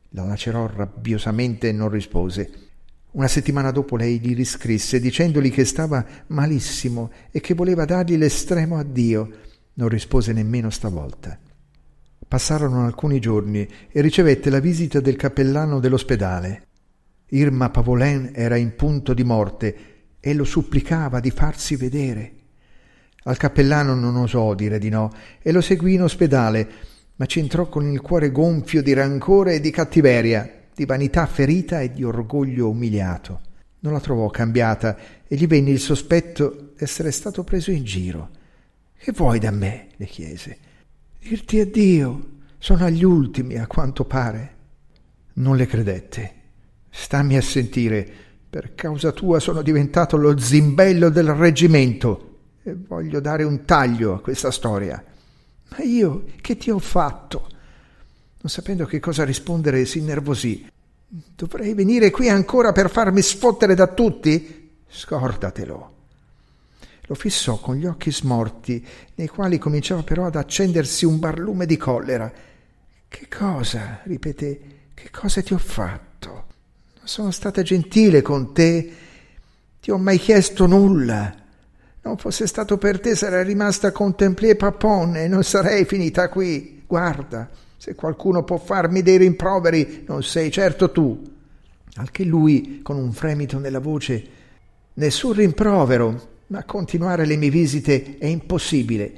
La 0.09 0.23
lacerò 0.23 0.67
rabbiosamente 0.67 1.69
e 1.69 1.71
non 1.71 1.89
rispose. 1.89 2.51
Una 3.13 3.27
settimana 3.27 3.71
dopo 3.71 3.95
lei 3.95 4.19
gli 4.19 4.35
riscrisse 4.35 4.99
dicendogli 4.99 5.51
che 5.51 5.65
stava 5.65 6.05
malissimo 6.27 7.09
e 7.31 7.41
che 7.41 7.55
voleva 7.55 7.85
dargli 7.85 8.17
l'estremo 8.17 8.77
addio. 8.77 9.31
Non 9.73 9.89
rispose 9.89 10.31
nemmeno 10.31 10.69
stavolta. 10.69 11.39
Passarono 12.27 12.85
alcuni 12.85 13.19
giorni 13.19 13.67
e 13.89 14.01
ricevette 14.01 14.51
la 14.51 14.59
visita 14.59 14.99
del 14.99 15.15
cappellano 15.15 15.79
dell'ospedale. 15.79 16.67
Irma 17.29 17.69
Pavolen 17.69 18.31
era 18.33 18.55
in 18.55 18.75
punto 18.75 19.13
di 19.13 19.23
morte 19.23 19.75
e 20.19 20.33
lo 20.33 20.43
supplicava 20.43 21.19
di 21.19 21.31
farsi 21.31 21.75
vedere. 21.75 22.33
Al 23.23 23.37
cappellano 23.37 23.95
non 23.95 24.15
osò 24.15 24.53
dire 24.55 24.79
di 24.79 24.89
no 24.89 25.11
e 25.41 25.51
lo 25.51 25.61
seguì 25.61 25.93
in 25.93 26.03
ospedale, 26.03 26.69
ma 27.15 27.25
ci 27.25 27.39
entrò 27.39 27.67
con 27.67 27.89
il 27.91 28.01
cuore 28.01 28.31
gonfio 28.31 28.81
di 28.81 28.93
rancore 28.93 29.55
e 29.55 29.59
di 29.59 29.71
cattiveria 29.71 30.53
di 30.79 30.85
vanità 30.85 31.25
ferita 31.25 31.81
e 31.81 31.91
di 31.91 32.05
orgoglio 32.05 32.69
umiliato. 32.69 33.41
Non 33.81 33.91
la 33.91 33.99
trovò 33.99 34.29
cambiata 34.29 34.95
e 35.27 35.35
gli 35.35 35.45
venne 35.45 35.71
il 35.71 35.79
sospetto 35.79 36.71
d'essere 36.77 37.11
stato 37.11 37.43
preso 37.43 37.69
in 37.69 37.83
giro. 37.83 38.29
Che 38.97 39.11
vuoi 39.11 39.39
da 39.39 39.51
me? 39.51 39.87
le 39.97 40.05
chiese. 40.05 40.57
Dirti 41.19 41.59
addio. 41.59 42.37
Sono 42.57 42.85
agli 42.85 43.03
ultimi, 43.03 43.57
a 43.57 43.67
quanto 43.67 44.05
pare. 44.05 44.55
Non 45.33 45.57
le 45.57 45.65
credette. 45.65 46.33
Stammi 46.89 47.37
a 47.37 47.41
sentire. 47.41 48.07
Per 48.49 48.73
causa 48.73 49.11
tua 49.11 49.39
sono 49.39 49.61
diventato 49.61 50.17
lo 50.17 50.37
zimbello 50.39 51.09
del 51.09 51.33
reggimento 51.33 52.29
e 52.63 52.75
voglio 52.75 53.19
dare 53.19 53.43
un 53.43 53.63
taglio 53.65 54.13
a 54.13 54.21
questa 54.21 54.51
storia. 54.51 55.03
Ma 55.69 55.83
io 55.83 56.25
che 56.41 56.57
ti 56.57 56.71
ho 56.71 56.79
fatto? 56.79 57.47
Non 58.41 58.49
sapendo 58.51 58.85
che 58.85 58.99
cosa 58.99 59.23
rispondere, 59.23 59.85
si 59.85 59.99
innervosì. 59.99 60.67
Dovrei 61.07 61.73
venire 61.73 62.09
qui 62.11 62.29
ancora 62.29 62.71
per 62.71 62.89
farmi 62.89 63.21
sfottere 63.21 63.75
da 63.75 63.87
tutti? 63.87 64.77
Scordatelo. 64.87 65.95
Lo 67.01 67.15
fissò 67.15 67.59
con 67.59 67.75
gli 67.75 67.85
occhi 67.85 68.11
smorti, 68.11 68.85
nei 69.15 69.27
quali 69.27 69.57
cominciava 69.57 70.03
però 70.03 70.25
ad 70.25 70.35
accendersi 70.35 71.05
un 71.05 71.19
barlume 71.19 71.65
di 71.65 71.77
collera. 71.77 72.31
Che 73.07 73.27
cosa? 73.27 74.01
ripeté. 74.03 74.61
Che 74.93 75.09
cosa 75.11 75.41
ti 75.41 75.53
ho 75.53 75.57
fatto? 75.57 76.08
Sono 77.09 77.31
stata 77.31 77.63
gentile 77.63 78.21
con 78.21 78.53
te. 78.53 78.91
Ti 79.81 79.89
ho 79.89 79.97
mai 79.97 80.19
chiesto 80.19 80.67
nulla. 80.67 81.33
Non 82.03 82.17
fosse 82.17 82.45
stato 82.45 82.77
per 82.77 82.99
te 82.99 83.15
sarei 83.15 83.45
rimasta 83.45 83.87
a 83.87 83.91
contemplier 83.91 84.55
Papon 84.55 85.15
e 85.15 85.27
non 85.27 85.41
sarei 85.41 85.85
finita 85.85 86.29
qui. 86.29 86.83
Guarda, 86.85 87.49
se 87.77 87.95
qualcuno 87.95 88.43
può 88.43 88.57
farmi 88.57 89.01
dei 89.01 89.17
rimproveri, 89.17 90.03
non 90.07 90.21
sei 90.21 90.51
certo 90.51 90.91
tu. 90.91 91.19
Al 91.95 92.11
che 92.11 92.23
lui, 92.25 92.81
con 92.83 92.97
un 92.97 93.11
fremito 93.11 93.57
nella 93.57 93.79
voce, 93.79 94.23
nessun 94.93 95.33
rimprovero, 95.33 96.29
ma 96.47 96.63
continuare 96.63 97.25
le 97.25 97.37
mie 97.37 97.49
visite 97.49 98.19
è 98.19 98.27
impossibile. 98.27 99.13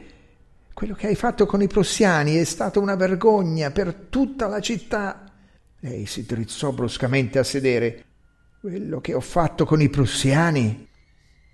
Quello 0.74 0.94
che 0.94 1.08
hai 1.08 1.16
fatto 1.16 1.46
con 1.46 1.62
i 1.62 1.68
prussiani 1.68 2.38
è 2.38 2.46
stata 2.46 2.80
una 2.80 2.96
vergogna 2.96 3.70
per 3.70 3.94
tutta 4.08 4.48
la 4.48 4.62
città. 4.62 5.26
Lei 5.84 6.06
si 6.06 6.26
drizzò 6.26 6.72
bruscamente 6.72 7.40
a 7.40 7.44
sedere. 7.44 8.06
Quello 8.60 9.02
che 9.02 9.16
ho 9.16 9.20
fatto 9.20 9.66
con 9.66 9.82
i 9.82 9.90
prussiani? 9.90 10.88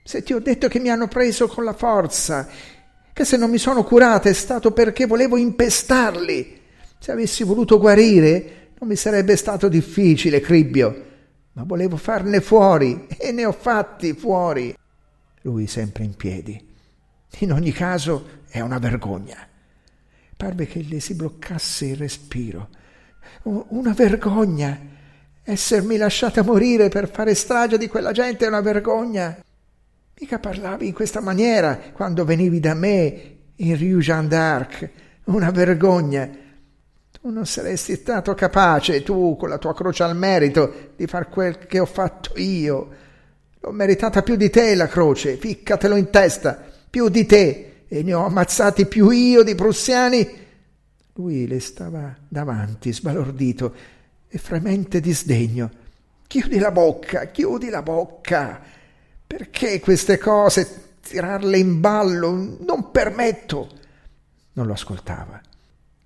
Se 0.04 0.22
ti 0.22 0.34
ho 0.34 0.40
detto 0.40 0.68
che 0.68 0.80
mi 0.80 0.90
hanno 0.90 1.08
preso 1.08 1.48
con 1.48 1.64
la 1.64 1.72
forza, 1.72 2.46
che 3.14 3.24
se 3.24 3.38
non 3.38 3.50
mi 3.50 3.58
sono 3.58 3.86
curata 3.86 4.28
è 4.28 4.34
stato 4.34 4.74
perché 4.74 5.06
volevo 5.06 5.38
impestarli. 5.38 6.60
Se 7.00 7.12
avessi 7.14 7.46
voluto 7.46 7.80
guarire, 7.80 8.72
non 8.78 8.90
mi 8.90 8.98
sarebbe 8.98 9.38
stato 9.38 9.70
difficile, 9.70 10.42
Cribbio, 10.42 11.06
ma 11.54 11.64
volevo 11.64 11.96
farne 11.96 12.42
fuori 12.42 13.08
e 13.18 13.32
ne 13.32 13.46
ho 13.46 13.54
fatti 13.54 14.14
fuori. 14.14 14.76
Lui 15.44 15.68
sempre 15.68 16.04
in 16.04 16.16
piedi. 16.18 16.68
In 17.40 17.54
ogni 17.54 17.72
caso 17.72 18.42
è 18.50 18.60
una 18.60 18.78
vergogna. 18.78 19.48
Parve 20.36 20.68
che 20.68 20.82
le 20.82 21.00
si 21.00 21.14
bloccasse 21.14 21.86
il 21.86 21.96
respiro. 21.96 22.70
Una 23.44 23.94
vergogna. 23.94 24.80
Essermi 25.44 25.98
lasciata 25.98 26.44
morire 26.44 26.90
per 26.90 27.10
fare 27.10 27.34
strage 27.34 27.78
di 27.78 27.88
quella 27.88 28.12
gente 28.12 28.46
è 28.46 28.48
una 28.50 28.62
vergogna. 28.62 29.38
Mica 30.20 30.40
parlavi 30.40 30.88
in 30.88 30.94
questa 30.94 31.22
maniera 31.22 31.80
quando 31.94 32.26
venivi 32.26 32.60
da 32.60 32.74
me 32.74 33.36
in 33.56 33.78
Rue 33.78 34.02
Jeanne 34.02 34.28
d'Arc. 34.28 34.90
Una 35.26 35.52
vergogna. 35.52 36.28
Tu 37.12 37.30
non 37.30 37.46
saresti 37.46 37.96
stato 37.96 38.34
capace, 38.34 39.04
tu, 39.04 39.36
con 39.38 39.50
la 39.50 39.58
tua 39.58 39.74
croce 39.74 40.04
al 40.04 40.16
merito, 40.16 40.92
di 40.96 41.08
far 41.08 41.30
quel 41.30 41.58
che 41.68 41.80
ho 41.80 41.86
fatto 41.86 42.38
io. 42.40 42.90
L'ho 43.60 43.72
meritata 43.72 44.22
più 44.22 44.36
di 44.36 44.50
te 44.50 44.76
la 44.76 44.88
croce, 44.88 45.36
ficcatelo 45.36 45.96
in 45.96 46.10
testa, 46.10 46.64
più 46.90 47.10
di 47.10 47.26
te, 47.26 47.84
e 47.88 48.04
ne 48.04 48.14
ho 48.14 48.26
ammazzati 48.26 48.86
più 48.86 49.10
io 49.10 49.44
di 49.44 49.56
prussiani. 49.56 50.46
Lui 51.18 51.48
le 51.48 51.60
stava 51.60 52.16
davanti, 52.28 52.94
sbalordito 52.94 53.74
e 54.28 54.38
fremente 54.38 55.00
di 55.00 55.12
sdegno. 55.14 55.72
Chiudi 56.28 56.60
la 56.60 56.70
bocca, 56.70 57.26
chiudi 57.26 57.70
la 57.70 57.82
bocca. 57.82 58.62
Perché 59.26 59.80
queste 59.80 60.20
cose, 60.20 60.98
tirarle 61.02 61.58
in 61.58 61.80
ballo? 61.80 62.58
Non 62.60 62.92
permetto. 62.92 63.68
Non 64.54 64.68
lo 64.68 64.74
ascoltava. 64.74 65.42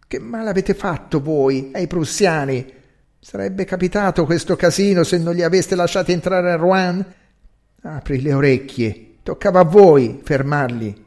Che 0.08 0.20
male 0.20 0.50
avete 0.50 0.74
fatto 0.74 1.22
voi 1.22 1.72
ai 1.74 1.88
prussiani? 1.88 2.74
Sarebbe 3.20 3.66
capitato 3.66 4.24
questo 4.24 4.56
casino 4.56 5.04
se 5.04 5.18
non 5.18 5.36
li 5.36 5.44
aveste 5.44 5.76
lasciati 5.76 6.14
entrare 6.14 6.54
a 6.54 6.56
Rouen? 6.56 7.06
Apri 7.82 8.22
le 8.22 8.34
orecchie, 8.34 9.16
toccava 9.24 9.60
a 9.60 9.66
voi 9.66 10.22
fermarli. 10.24 11.06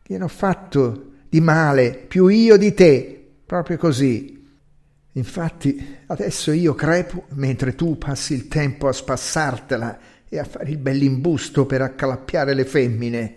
Che 0.00 0.18
ne 0.18 0.22
ho 0.22 0.28
fatto 0.28 1.14
di 1.28 1.40
male, 1.40 1.94
più 2.06 2.28
io 2.28 2.56
di 2.56 2.74
te, 2.74 3.19
proprio 3.50 3.78
così. 3.78 4.48
Infatti, 5.14 5.96
adesso 6.06 6.52
io 6.52 6.76
crepo 6.76 7.24
mentre 7.30 7.74
tu 7.74 7.98
passi 7.98 8.32
il 8.32 8.46
tempo 8.46 8.86
a 8.86 8.92
spassartela 8.92 9.98
e 10.28 10.38
a 10.38 10.44
fare 10.44 10.70
il 10.70 10.76
bell'imbusto 10.76 11.66
per 11.66 11.82
accalappiare 11.82 12.54
le 12.54 12.64
femmine. 12.64 13.34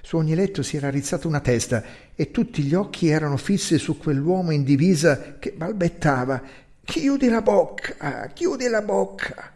Su 0.00 0.16
ogni 0.16 0.36
letto 0.36 0.62
si 0.62 0.76
era 0.76 0.90
rizzata 0.90 1.26
una 1.26 1.40
testa 1.40 1.82
e 2.14 2.30
tutti 2.30 2.62
gli 2.62 2.74
occhi 2.74 3.08
erano 3.08 3.36
fissi 3.36 3.78
su 3.78 3.98
quell'uomo 3.98 4.52
in 4.52 4.62
divisa 4.62 5.38
che 5.40 5.50
balbettava 5.50 6.40
Chiudi 6.84 7.28
la 7.28 7.42
bocca, 7.42 8.30
chiudi 8.32 8.68
la 8.68 8.82
bocca. 8.82 9.50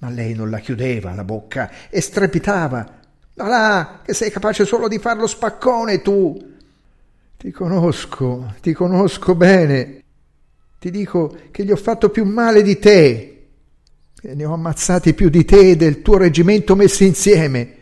Ma 0.00 0.10
lei 0.10 0.34
non 0.34 0.50
la 0.50 0.58
chiudeva 0.58 1.14
la 1.14 1.22
bocca 1.22 1.70
e 1.88 2.00
strepitava. 2.00 2.94
Ma 3.34 3.46
là, 3.46 4.00
che 4.04 4.14
sei 4.14 4.32
capace 4.32 4.64
solo 4.64 4.88
di 4.88 4.98
far 4.98 5.16
lo 5.16 5.28
spaccone 5.28 6.02
tu. 6.02 6.54
Ti 7.46 7.52
conosco, 7.52 8.54
ti 8.60 8.72
conosco 8.72 9.36
bene. 9.36 10.02
Ti 10.80 10.90
dico 10.90 11.32
che 11.52 11.64
gli 11.64 11.70
ho 11.70 11.76
fatto 11.76 12.10
più 12.10 12.24
male 12.24 12.60
di 12.60 12.76
te, 12.76 13.50
che 14.20 14.34
ne 14.34 14.44
ho 14.44 14.52
ammazzati 14.52 15.14
più 15.14 15.28
di 15.28 15.44
te 15.44 15.70
e 15.70 15.76
del 15.76 16.02
tuo 16.02 16.16
reggimento 16.16 16.74
messi 16.74 17.06
insieme. 17.06 17.74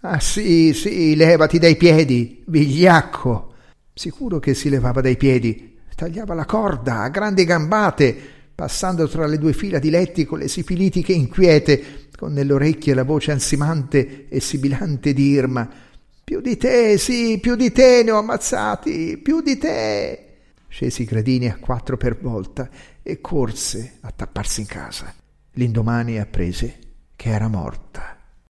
Ah 0.00 0.18
sì, 0.18 0.72
sì, 0.72 1.14
levati 1.14 1.60
dai 1.60 1.76
piedi, 1.76 2.42
vigliacco. 2.48 3.54
Sicuro 3.94 4.40
che 4.40 4.54
si 4.54 4.68
levava 4.68 5.00
dai 5.00 5.16
piedi, 5.16 5.78
tagliava 5.94 6.34
la 6.34 6.44
corda 6.44 7.02
a 7.02 7.08
grandi 7.08 7.44
gambate, 7.44 8.16
passando 8.56 9.06
tra 9.06 9.28
le 9.28 9.38
due 9.38 9.52
fila 9.52 9.78
di 9.78 9.90
letti 9.90 10.24
con 10.24 10.40
le 10.40 10.48
sifilitiche 10.48 11.12
inquiete, 11.12 12.08
con 12.18 12.32
nelle 12.32 12.54
orecchie 12.54 12.92
la 12.92 13.04
voce 13.04 13.30
ansimante 13.30 14.26
e 14.28 14.40
sibilante 14.40 15.12
di 15.12 15.28
Irma. 15.28 15.85
Più 16.26 16.40
di 16.40 16.56
te, 16.56 16.98
sì, 16.98 17.38
più 17.40 17.54
di 17.54 17.70
te 17.70 18.02
ne 18.02 18.10
ho 18.10 18.18
ammazzati, 18.18 19.16
più 19.16 19.42
di 19.42 19.56
te. 19.58 20.38
Scesi 20.66 21.02
i 21.02 21.04
gradini 21.04 21.48
a 21.48 21.56
quattro 21.56 21.96
per 21.96 22.18
volta 22.18 22.68
e 23.00 23.20
corse 23.20 23.98
a 24.00 24.10
tapparsi 24.10 24.62
in 24.62 24.66
casa. 24.66 25.14
L'indomani 25.52 26.18
apprese 26.18 26.78
che 27.14 27.28
era 27.28 27.46
morta. 27.46 28.15